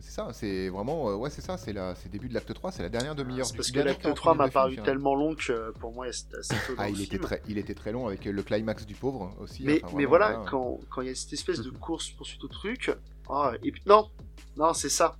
[0.00, 1.10] c'est ça, c'est vraiment.
[1.10, 3.52] euh, ouais, c'est ça, c'est c'est début de l'acte 3, c'est la dernière demi-heure C'est
[3.52, 4.84] du parce que l'acte temps 3 du m'a paru film.
[4.84, 7.42] tellement long que euh, pour moi c'était assez tôt dans Ah, le il était, très,
[7.48, 9.62] il était très long avec le climax du pauvre aussi.
[9.64, 10.50] Mais, enfin, mais vraiment, voilà, voilà.
[10.50, 12.90] quand quand il y a cette espèce de course poursuite au truc,
[13.30, 14.10] ah, et puis non,
[14.56, 15.16] non, c'est ça.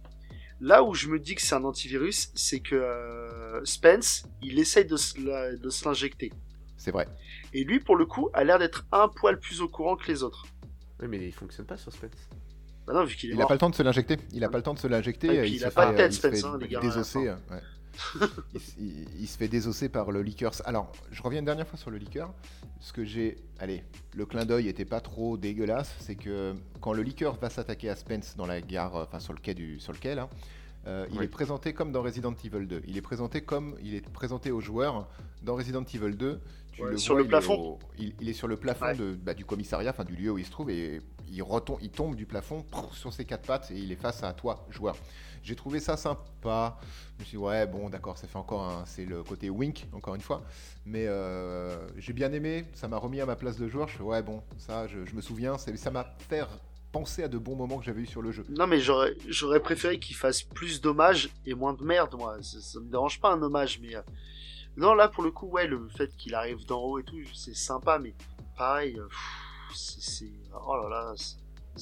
[0.60, 4.84] Là où je me dis que c'est un antivirus, c'est que euh, Spence, il essaye
[4.84, 6.32] de se la- de se l'injecter.
[6.76, 7.08] C'est vrai.
[7.52, 10.22] Et lui, pour le coup, a l'air d'être un poil plus au courant que les
[10.22, 10.46] autres.
[11.00, 12.10] Oui, mais il fonctionne pas sur Spence.
[12.86, 13.48] Bah non, vu qu'il est Il n'a mort.
[13.48, 14.16] pas le temps de se l'injecter.
[14.32, 15.28] Il a pas le temps de se l'injecter.
[15.28, 16.78] Puis il il a pas fait- de tête, il se fait Spence, hein, les gars,
[16.78, 17.26] à la Désosser.
[17.26, 17.54] fin.
[17.54, 17.62] ouais.
[19.18, 20.52] il, se fait désosser par le liqueur.
[20.64, 22.32] Alors, je reviens une dernière fois sur le liqueur.
[22.80, 23.36] Ce que j'ai.
[23.58, 25.94] Allez, le clin d'œil était pas trop dégueulasse.
[26.00, 29.38] C'est que quand le liqueur va s'attaquer à Spence dans la gare, enfin sur le
[29.38, 30.28] quai, du, sur le quai là,
[30.86, 32.82] euh, il est présenté comme dans Resident Evil 2.
[32.88, 35.08] Il est présenté comme il est présenté aux joueurs
[35.42, 36.40] dans Resident Evil 2.
[36.72, 37.78] Tu le sur le plafond.
[37.98, 40.70] il, est sur le plafond bah, du commissariat, enfin du lieu où il se trouve,
[40.70, 41.02] et
[41.32, 44.32] il, retombe, il tombe du plafond sur ses quatre pattes et il est face à
[44.32, 44.96] toi, joueur.
[45.42, 46.78] J'ai trouvé ça sympa.
[47.16, 50.14] Je me suis dit, ouais, bon, d'accord, ça fait encore C'est le côté wink, encore
[50.14, 50.42] une fois.
[50.86, 52.66] Mais euh, j'ai bien aimé.
[52.74, 53.88] Ça m'a remis à ma place de joueur.
[53.88, 55.58] Je fais, ouais, bon, ça, je, me souviens.
[55.58, 56.44] Ça m'a fait
[56.92, 58.44] penser à de bons moments que j'avais eu sur le jeu.
[58.50, 62.36] Non, mais j'aurais, préféré qu'il fasse plus d'hommages et moins de merde, moi.
[62.42, 63.96] Ça, me dérange pas un hommage, mais.
[63.96, 64.02] Euh,
[64.76, 67.54] non, là, pour le coup, ouais, le fait qu'il arrive d'en haut et tout, c'est
[67.54, 68.14] sympa, mais
[68.56, 69.08] pareil, euh,
[69.74, 70.41] c'est.
[70.54, 71.14] Oh là là.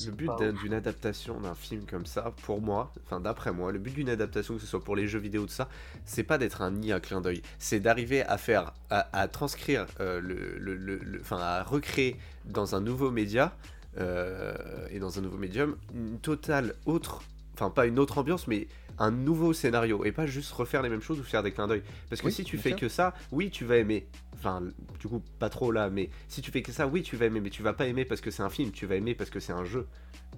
[0.07, 0.31] Le but
[0.63, 4.55] d'une adaptation d'un film comme ça, pour moi, enfin d'après moi, le but d'une adaptation,
[4.55, 5.69] que ce soit pour les jeux vidéo de ça,
[6.05, 10.21] c'est pas d'être un nid à clin d'œil, c'est d'arriver à faire, à, transcrire, euh,
[10.21, 13.53] le, le, enfin à recréer dans un nouveau média
[13.99, 14.55] euh,
[14.91, 17.23] et dans un nouveau médium, une totale autre,
[17.55, 18.69] enfin pas une autre ambiance, mais
[19.01, 21.83] un nouveau scénario et pas juste refaire les mêmes choses ou faire des clins d'œil.
[22.09, 24.07] Parce que si tu fais que ça, oui, tu vas aimer.
[24.35, 24.63] Enfin,
[25.01, 27.41] du coup, pas trop là, mais si tu fais que ça, oui, tu vas aimer,
[27.41, 29.41] mais tu vas pas aimer parce que c'est un film, tu vas aimer parce que
[29.41, 29.87] c'est un jeu.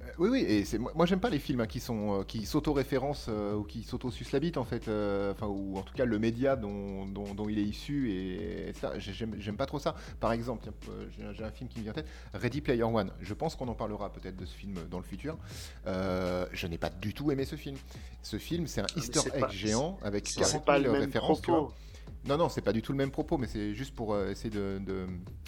[0.01, 2.47] Euh, oui, oui, et c'est moi, j'aime pas les films hein, qui sont euh, qui
[2.47, 4.89] s'auto-référencent euh, ou qui s'auto-sucent la bite en fait,
[5.31, 9.57] enfin ou en tout cas le média dont, dont, il est issu et, ça, j'aime
[9.57, 9.95] pas trop ça.
[10.21, 10.69] Par exemple,
[11.17, 13.11] j'ai un film qui me vient en tête, Ready Player One.
[13.21, 15.37] Je pense qu'on en parlera peut-être de ce film dans le futur.
[15.87, 17.77] je n'ai pas du tout aimé ce film.
[18.23, 21.43] Ce film, c'est un Easter egg géant avec 40 000 références.
[22.25, 24.51] Non, non, c'est pas du tout le même propos, mais c'est juste pour euh, essayer
[24.51, 24.81] de,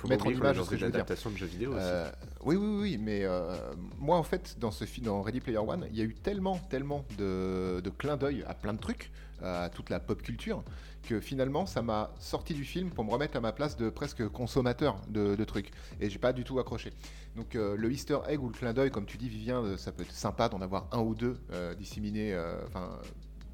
[0.08, 1.04] mettre en image ce que je veux dire.
[1.04, 2.10] de jeux vidéo euh,
[2.44, 3.56] oui, oui, oui, mais euh,
[3.98, 6.58] moi, en fait, dans ce film, dans Ready Player One, il y a eu tellement,
[6.58, 10.64] tellement de, de clins d'œil à plein de trucs, à toute la pop culture,
[11.04, 14.26] que finalement, ça m'a sorti du film pour me remettre à ma place de presque
[14.28, 15.70] consommateur de, de trucs.
[16.00, 16.92] Et j'ai pas du tout accroché.
[17.36, 20.12] Donc, le Easter egg ou le clin d'œil, comme tu dis, Vivien, ça peut être
[20.12, 21.38] sympa d'en avoir un ou deux
[21.78, 22.98] disséminés, enfin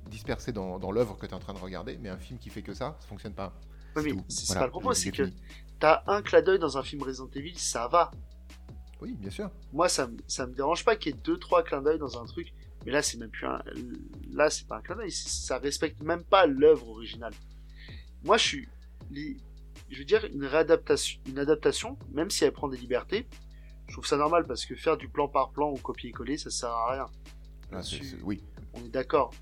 [0.08, 2.50] dispersé dans, dans l'œuvre que tu es en train de regarder, mais un film qui
[2.50, 3.52] fait que ça, ça fonctionne pas.
[3.96, 5.30] Oui, mais c'est pas le propos, c'est que
[5.78, 8.10] t'as un clin d'œil dans un film Resident Evil, ça va.
[9.00, 9.50] Oui, bien sûr.
[9.72, 12.26] Moi, ça, ça me dérange pas qu'il y ait deux, trois clins d'œil dans un
[12.26, 12.52] truc,
[12.84, 13.62] mais là, c'est même plus un.
[14.32, 17.32] Là, c'est pas un clin d'œil, ça respecte même pas l'œuvre originale.
[18.22, 18.68] Moi, je suis.
[19.90, 23.26] Je veux dire, une réadaptation, une adaptation, même si elle prend des libertés,
[23.88, 26.70] je trouve ça normal parce que faire du plan par plan ou copier-coller, ça sert
[26.70, 27.06] à rien.
[27.72, 27.80] Ah,
[28.22, 28.40] oui.
[28.74, 29.32] On est d'accord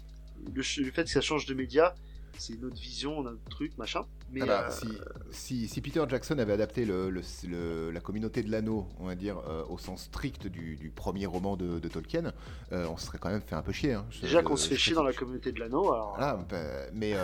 [0.55, 1.95] le, fait que ça change de média,
[2.39, 4.05] c'est une autre vision, un autre truc, machin.
[4.32, 4.91] Mais ah bah, euh,
[5.30, 7.11] si, si, Peter Jackson avait adapté le,
[7.91, 11.89] la communauté de l'anneau, on va dire, euh, au sens strict du, premier roman de,
[11.89, 12.32] Tolkien,
[12.72, 13.95] euh, on serait quand même fait un peu chier.
[13.95, 14.07] Hein.
[14.20, 16.14] Déjà qu'on se fait chier dans la communauté de l'anneau, alors.
[16.16, 16.57] Voilà, bah,
[16.93, 17.14] mais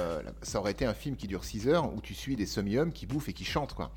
[0.43, 3.07] ça aurait été un film qui dure 6 heures où tu suis des semi-hommes qui
[3.07, 3.93] bouffent et qui chantent, quoi.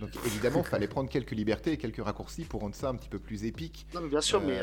[0.00, 3.08] Donc évidemment, il fallait prendre quelques libertés et quelques raccourcis pour rendre ça un petit
[3.08, 3.86] peu plus épique.
[3.94, 4.58] Non, mais bien sûr, mais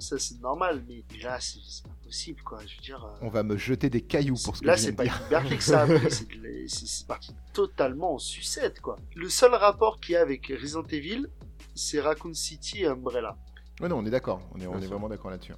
[0.00, 2.60] ça c'est normal, mais là c'est pas possible quoi.
[2.66, 3.04] Je veux dire.
[3.04, 5.62] Euh, On va me jeter des cailloux pour ce que Là c'est pas hyper que
[5.62, 5.86] ça,
[6.68, 8.96] c'est parti totalement en sucette quoi.
[9.14, 11.28] Le seul rapport qu'il y a avec Resident Evil,
[11.74, 13.36] c'est Raccoon City et Umbrella.
[13.80, 15.54] Ouais, non, on est d'accord, on est, on est vraiment d'accord là-dessus.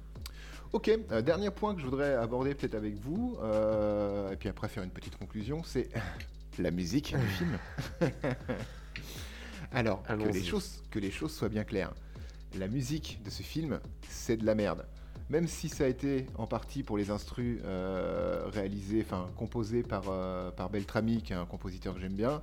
[0.73, 4.69] Ok, euh, dernier point que je voudrais aborder peut-être avec vous, euh, et puis après
[4.69, 5.89] faire une petite conclusion, c'est
[6.59, 7.57] la musique du film.
[9.73, 11.93] Alors, que les, choses, que les choses soient bien claires
[12.57, 14.85] la musique de ce film, c'est de la merde.
[15.29, 20.03] Même si ça a été en partie pour les instrus euh, réalisés, enfin composés par,
[20.09, 22.41] euh, par Beltrami, qui est un compositeur que j'aime bien,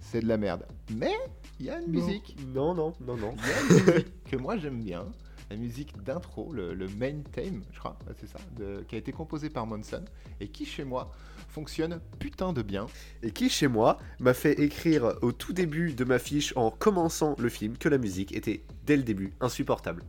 [0.00, 0.66] c'est de la merde.
[0.90, 1.12] Mais
[1.58, 2.36] il y a une musique.
[2.54, 3.34] Non, non, non, non.
[3.36, 5.06] Il y a une musique que moi j'aime bien.
[5.50, 8.38] La musique d'intro, le, main theme, je crois, c'est ça,
[8.86, 10.04] qui a été composé par Monson
[10.38, 11.10] et qui chez moi
[11.50, 12.86] fonctionne putain de bien.
[13.22, 17.34] Et qui, chez moi, m'a fait écrire au tout début de ma fiche, en commençant
[17.38, 20.04] le film, que la musique était, dès le début, insupportable.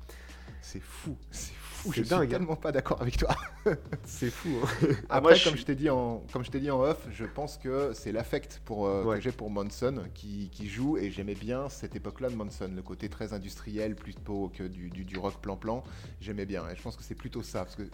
[0.62, 2.28] C'est fou, c'est fou, je suis hein.
[2.28, 3.36] tellement pas d'accord avec toi.
[4.04, 4.50] c'est fou.
[4.64, 4.88] Hein.
[5.10, 5.66] Après, comme, je...
[5.66, 8.86] t'ai dit en, comme je t'ai dit en off, je pense que c'est l'affect pour,
[8.86, 12.72] euh, que j'ai pour Monson qui, qui joue, et j'aimais bien cette époque-là de Monson,
[12.74, 15.84] le côté très industriel plutôt que du, du, du rock plan-plan,
[16.20, 17.90] j'aimais bien, et je pense que c'est plutôt ça, parce que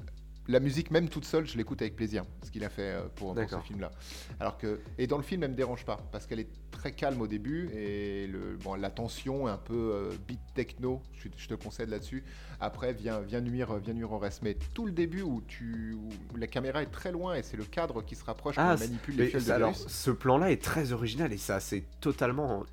[0.47, 3.35] la musique, même toute seule, je l'écoute avec plaisir, ce qu'il a fait euh, pour,
[3.35, 3.91] ce film-là.
[4.39, 7.21] Alors que, et dans le film, elle me dérange pas, parce qu'elle est très calme
[7.21, 11.89] au début, et le, bon, la tension, un peu euh, beat techno, je, te concède
[11.89, 12.23] là-dessus,
[12.59, 14.41] après vient, vient, nuire, vient nuire au reste.
[14.41, 15.97] Mais tout le début où, tu,
[16.37, 19.51] la caméra est très loin, et c'est le cadre qui se rapproche ah, manipule les
[19.51, 22.65] alors, Ce plan-là est très original, et ça, c'est totalement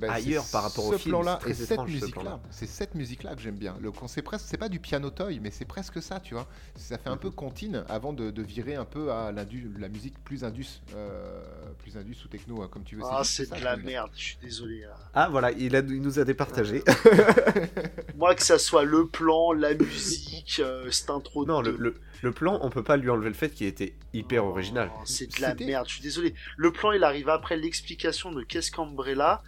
[0.00, 2.20] ben, ailleurs par rapport au ce film, plan-là c'est et très cette étrange, ce musique-là.
[2.22, 2.40] plan-là.
[2.50, 3.76] C'est cette musique-là que j'aime bien.
[3.80, 6.46] Le c'est presque, c'est pas du piano toy, mais c'est presque ça, tu vois.
[6.74, 7.18] Ça fait un Mhm.
[7.20, 9.44] peu comptine avant de, de virer un peu à la
[9.88, 11.40] musique plus indus, euh,
[11.78, 13.02] plus indus ou techno, hein, comme tu veux.
[13.08, 14.84] Ah, c'est de la merde, je suis désolé.
[14.84, 14.96] hein.
[15.14, 16.82] Ah voilà, il, a, il nous a départagé.
[18.16, 21.70] Moi, que ça soit le plan, la musique, euh, cette intro non, de...
[21.70, 24.48] le, le, le plan, on peut pas lui enlever le fait qu'il était hyper Oh,
[24.50, 24.90] original.
[25.04, 26.34] C'est de la merde, je suis désolé.
[26.56, 29.42] Le plan, il arrive après l'explication de qu'est-ce qu'Umbrella.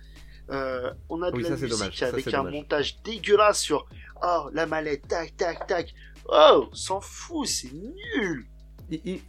[0.51, 2.53] Euh, on a de Oui, la ça, musique ça, avec un dommage.
[2.55, 3.87] montage dégueulasse sur
[4.23, 5.95] oh la mallette tac tac tac.
[6.29, 8.47] Oh s'en fout c'est nul.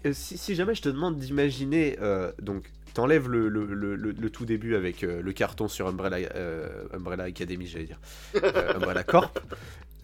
[0.06, 4.12] Euh, si, si jamais je te demande d'imaginer, euh, donc t'enlèves le, le, le, le-
[4.12, 8.00] le tout début avec euh, le carton sur Umbrella, euh, Umbrella Academy, j'allais dire,
[8.44, 9.40] euh, Umbrella Corp,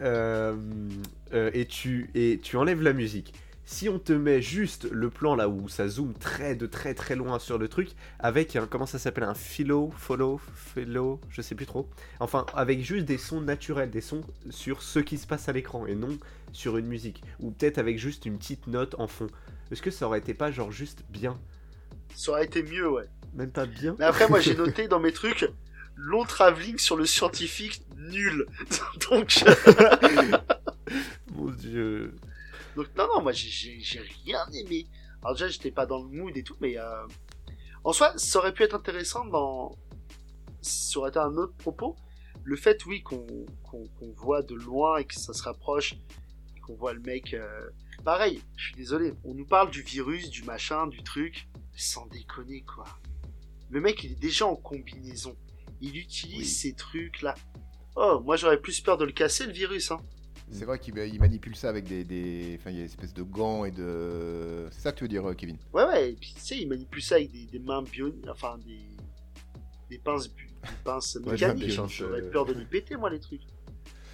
[1.32, 3.34] et, tu, et tu enlèves la musique.
[3.66, 7.16] Si on te met juste le plan là où ça zoome très de très très
[7.16, 11.54] loin sur le truc, avec un, comment ça s'appelle, un philo, follow, philo, je sais
[11.54, 11.88] plus trop.
[12.20, 15.86] Enfin, avec juste des sons naturels, des sons sur ce qui se passe à l'écran
[15.86, 16.18] et non
[16.52, 17.22] sur une musique.
[17.40, 19.28] Ou peut-être avec juste une petite note en fond.
[19.70, 21.40] Est-ce que ça aurait été pas genre juste bien?
[22.14, 23.96] Ça aurait été mieux ouais Même pas bien?
[23.98, 25.50] Mais après moi j'ai noté dans mes trucs
[25.96, 28.46] long travelling sur le scientifique nul
[29.10, 29.42] donc
[31.34, 32.14] Mon dieu.
[32.76, 33.80] Donc non non moi j'ai-
[34.24, 34.86] rien aimé.
[35.22, 37.06] Alors déjà j'étais pas dans le mood et tout mais euh,
[37.84, 39.76] en soi ça aurait pu être intéressant dans
[40.60, 41.96] ça aurait été un autre propos.
[42.42, 43.26] Le fait oui qu'on
[43.62, 45.94] qu'on qu'on voit de loin et que ça se rapproche
[46.56, 47.68] et qu'on voit le mec euh,
[48.04, 52.62] pareil je suis désolé on nous parle du virus du machin du truc sans déconner
[52.62, 52.84] quoi.
[53.70, 55.36] Le mec il est déjà en combinaison.
[55.80, 56.44] Il utilise Oui.
[56.46, 57.34] ces trucs là
[57.96, 60.00] oh moi j'aurais plus peur de le casser le virus hein
[60.50, 63.12] C'est vrai qu'il il manipule ça avec des, des, enfin, il y a une espèce
[63.14, 64.68] de gants et de.
[64.70, 65.56] C'est ça que tu veux dire, euh, Kevin?
[65.72, 68.58] Ouais ouais et puis tu sais il manipule ça avec des, des mains bioniques enfin
[68.58, 68.78] des
[69.90, 73.42] des pinces bu- des pinces mécaniques j'aurais euh, peur de les péter moi les trucs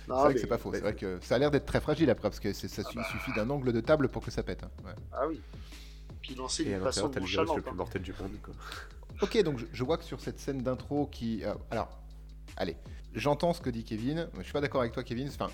[0.07, 0.73] C'est vrai que c'est pas faux.
[0.73, 3.05] C'est vrai que ça a l'air d'être très fragile après, parce que ça Ah bah.
[3.11, 4.63] suffit d'un angle de table pour que ça pète.
[4.65, 4.71] hein.
[4.85, 4.95] Ouais.
[5.13, 5.41] ah oui
[6.23, 7.75] puis lancer d'une façon t'as le virus le plus hein.
[7.75, 8.33] mortel du monde.
[8.43, 8.55] Quoi.
[9.23, 11.45] Ok, donc je, je vois que sur cette scène d'intro qui.
[11.45, 11.89] euh, alors,
[12.57, 12.77] allez,
[13.15, 14.29] j'entends ce que dit Kevin.
[14.39, 15.29] Je suis pas d'accord avec toi, Kevin.
[15.29, 15.49] Enfin,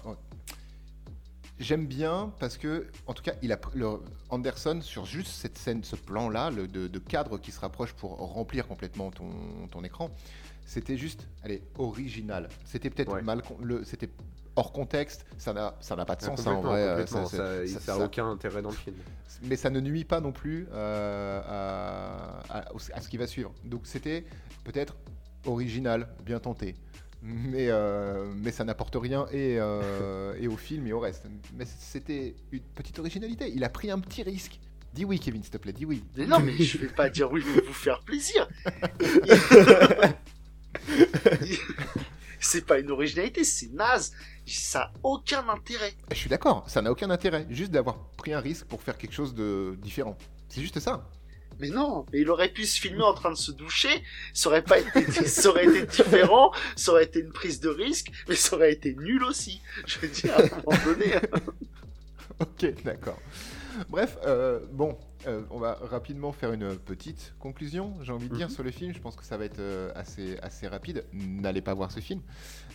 [1.58, 3.98] j'aime bien parce que, en tout cas, il a le,
[4.30, 8.16] Anderson sur juste cette scène, ce plan-là, le de, de cadre qui se rapproche pour
[8.18, 9.30] remplir complètement ton,
[9.70, 10.10] ton écran.
[10.64, 12.48] C'était juste, allez, original.
[12.64, 13.22] C'était peut-être Ouais.
[13.22, 13.42] mal,
[13.84, 14.10] c'était
[14.56, 15.24] hors contexte.
[15.38, 16.80] Ça n'a, ça n'a pas de Ah, sens hein, en vrai.
[16.82, 18.96] euh, ça- ça, ça- ça a ça- aucun intérêt dans le film.
[19.44, 23.26] mais ça ne nuit pas non plus euh, à, à- au- à ce qui va
[23.26, 23.52] suivre.
[23.64, 24.24] Donc c'était
[24.64, 24.96] peut-être
[25.44, 26.74] original, bien tenté.
[27.28, 31.24] Mais, euh, mais ça n'apporte rien et, euh, et au film et au reste.
[31.54, 33.52] Mais c'était une petite originalité.
[33.54, 34.60] Il a pris un petit risque.
[34.94, 36.04] Dis oui, Kevin, s'il te plaît, dis oui.
[36.16, 38.48] Mais non, mais je vais pas dire oui pour vous faire plaisir.
[42.38, 44.12] c'est pas une originalité, c'est naze.
[44.46, 45.94] Ça a aucun intérêt.
[46.12, 47.46] Je suis d'accord, ça n'a aucun intérêt.
[47.50, 50.16] Juste d'avoir pris un risque pour faire quelque chose de différent.
[50.48, 51.10] C'est juste ça.
[51.60, 54.02] Mais non, mais il aurait pu se filmer en train de se doucher.
[54.34, 56.52] Ça aurait pas été, ça aurait été différent.
[56.76, 59.60] Ça aurait été une prise de risque, mais ça aurait été nul aussi.
[59.86, 61.12] Je veux dire, à un moment donné.
[62.38, 63.18] Ok, d'accord.
[63.88, 68.48] Bref, euh, bon, euh, on va rapidement faire une petite conclusion, j'ai envie de dire,
[68.48, 68.54] Mhm.
[68.54, 68.92] sur le film.
[68.94, 71.04] Je pense que ça va être euh, assez, assez rapide.
[71.14, 72.20] N'allez pas voir ce film.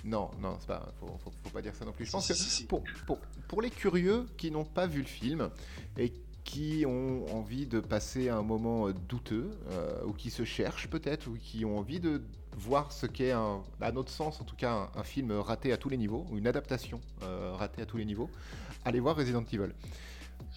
[0.04, 2.06] Non, non, c'est pas, faut, faut, faut pas dire ça non plus.
[2.06, 2.66] Je pense Si, que si, si.
[2.66, 5.50] pour, pour, pour les curieux qui n'ont pas vu le film
[5.98, 6.12] et
[6.52, 11.28] qui ont envie de passer un moment euh, douteux, euh, ou qui se cherchent peut-être,
[11.28, 12.22] ou qui ont envie de
[12.58, 15.96] voir ce qu'est, à notre sens en tout cas, un, film raté à tous les
[15.96, 18.30] niveaux, ou une adaptation euh, ratée à tous les niveaux,
[18.84, 19.72] allez voir Resident Evil.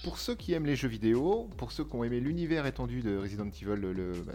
[0.02, 3.16] Pour ceux qui aiment les jeux vidéo, pour ceux qui ont aimé l'univers étendu de
[3.16, 3.80] Resident Evil,
[4.26, 4.32] bah,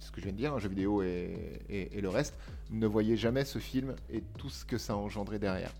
[0.00, 2.34] ce que je viens de dire, un jeu vidéo et, et- et le reste,
[2.72, 5.70] ne voyez jamais ce film et tout ce que ça a engendré derrière.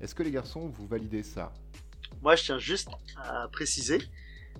[0.00, 1.52] Est-ce que les garçons, vous validez ça?
[2.22, 3.98] Moi, je tiens juste à préciser.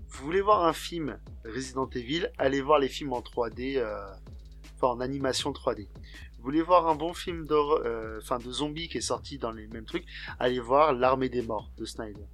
[0.08, 4.06] Vous voulez voir un film Resident Evil, allez voir les films en 3D, euh,
[4.76, 5.88] enfin en animation 3D.
[6.38, 9.86] Vous voulez voir un bon film euh, de zombies qui est sorti dans les mêmes
[9.86, 10.04] trucs,
[10.38, 12.26] allez voir L'Armée des Morts de Snyder.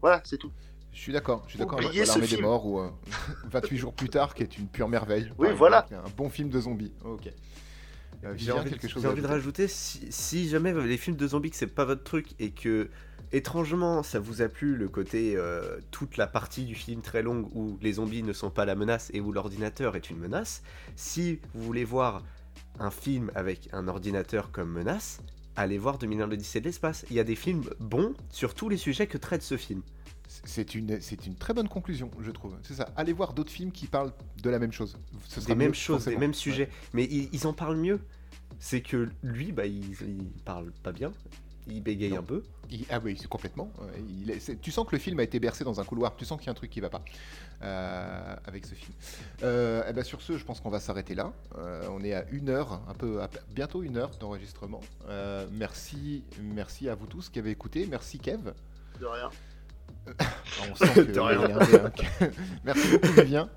[0.00, 0.50] Voilà, c'est tout.
[0.92, 2.40] Je suis d'accord, je suis d'accord L'Armée des.
[2.40, 2.90] Morts ou euh,
[3.44, 5.30] 28 jours plus tard, qui est une pure merveille.
[5.38, 5.84] Oui, voilà.
[5.84, 6.92] exemple, Un bon film de zombies.
[7.04, 7.30] Ok.
[8.24, 10.96] Euh, J'ai envie, quelque chose j'ai à envie de ajouter rajouter, si, si jamais les
[10.98, 12.90] films de zombies que c'est pas votre truc et que
[13.32, 17.48] étrangement ça vous a plu le côté euh, toute la partie du film très longue
[17.54, 20.62] où les zombies ne sont pas la menace et où l'ordinateur est une menace,
[20.96, 22.22] si vous voulez voir
[22.78, 25.20] un film avec un ordinateur comme menace,
[25.56, 27.04] allez voir 2001 l'Odyssée de l'espace.
[27.10, 29.82] Il y a des films bons sur tous les sujets que traite ce film.
[30.44, 32.56] C'est une, c'est une très bonne conclusion, je trouve.
[32.62, 32.88] C'est ça.
[32.96, 34.12] Allez voir d'autres films qui parlent
[34.42, 34.96] de la même chose.
[35.28, 36.36] Ce sera des mieux, mêmes choses, des mêmes Ouais.
[36.36, 37.98] sujets, mais ils, ils en parlent mieux.
[38.60, 41.12] c'est que lui, bah, il, il parle pas bien,
[41.70, 42.18] il bégaye Non.
[42.18, 42.42] un peu.
[42.70, 43.70] Il- ah oui, c'est complètement.
[43.82, 43.84] euh,
[44.22, 46.14] il est- c'est- tu sens que le film a été bercé dans un couloir.
[46.16, 47.02] Tu sens qu'il y a un truc qui va pas
[47.62, 48.92] euh, avec ce film.
[49.42, 51.32] Euh, eh ben sur ce, je pense qu'on va s'arrêter là.
[51.58, 54.80] Euh, on est à une heure, un peu, à bientôt une heure d'enregistrement.
[55.08, 57.86] Euh, merci, merci à vous tous qui avez écouté.
[57.90, 58.52] Merci Kev.
[59.00, 59.30] De rien.
[60.70, 61.48] On sent que De rien.
[62.64, 63.50] Merci beaucoup Vivien.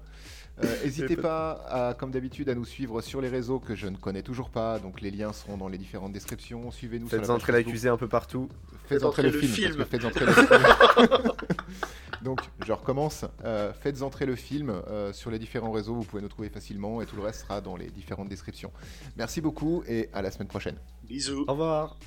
[0.64, 3.98] Euh, N'hésitez pas, à, comme d'habitude, à nous suivre sur les réseaux que je ne
[3.98, 4.78] connais toujours pas.
[4.80, 6.70] Donc les liens seront dans les différentes descriptions.
[6.72, 8.50] Suivez-nous sur Faites la page entrer l'accusé un peu partout.
[8.86, 9.76] Faites entrer le film.
[9.76, 10.48] parce que Faites entrer le film.
[12.22, 13.26] Donc, je recommence.
[13.44, 15.96] Euh, faites entrer le film euh, sur les différents réseaux.
[15.96, 18.72] Vous pouvez nous trouver facilement et tout le reste sera dans les différentes descriptions.
[19.18, 20.78] Merci beaucoup et à la semaine prochaine.
[21.04, 21.44] Bisous.
[21.48, 21.98] Au revoir.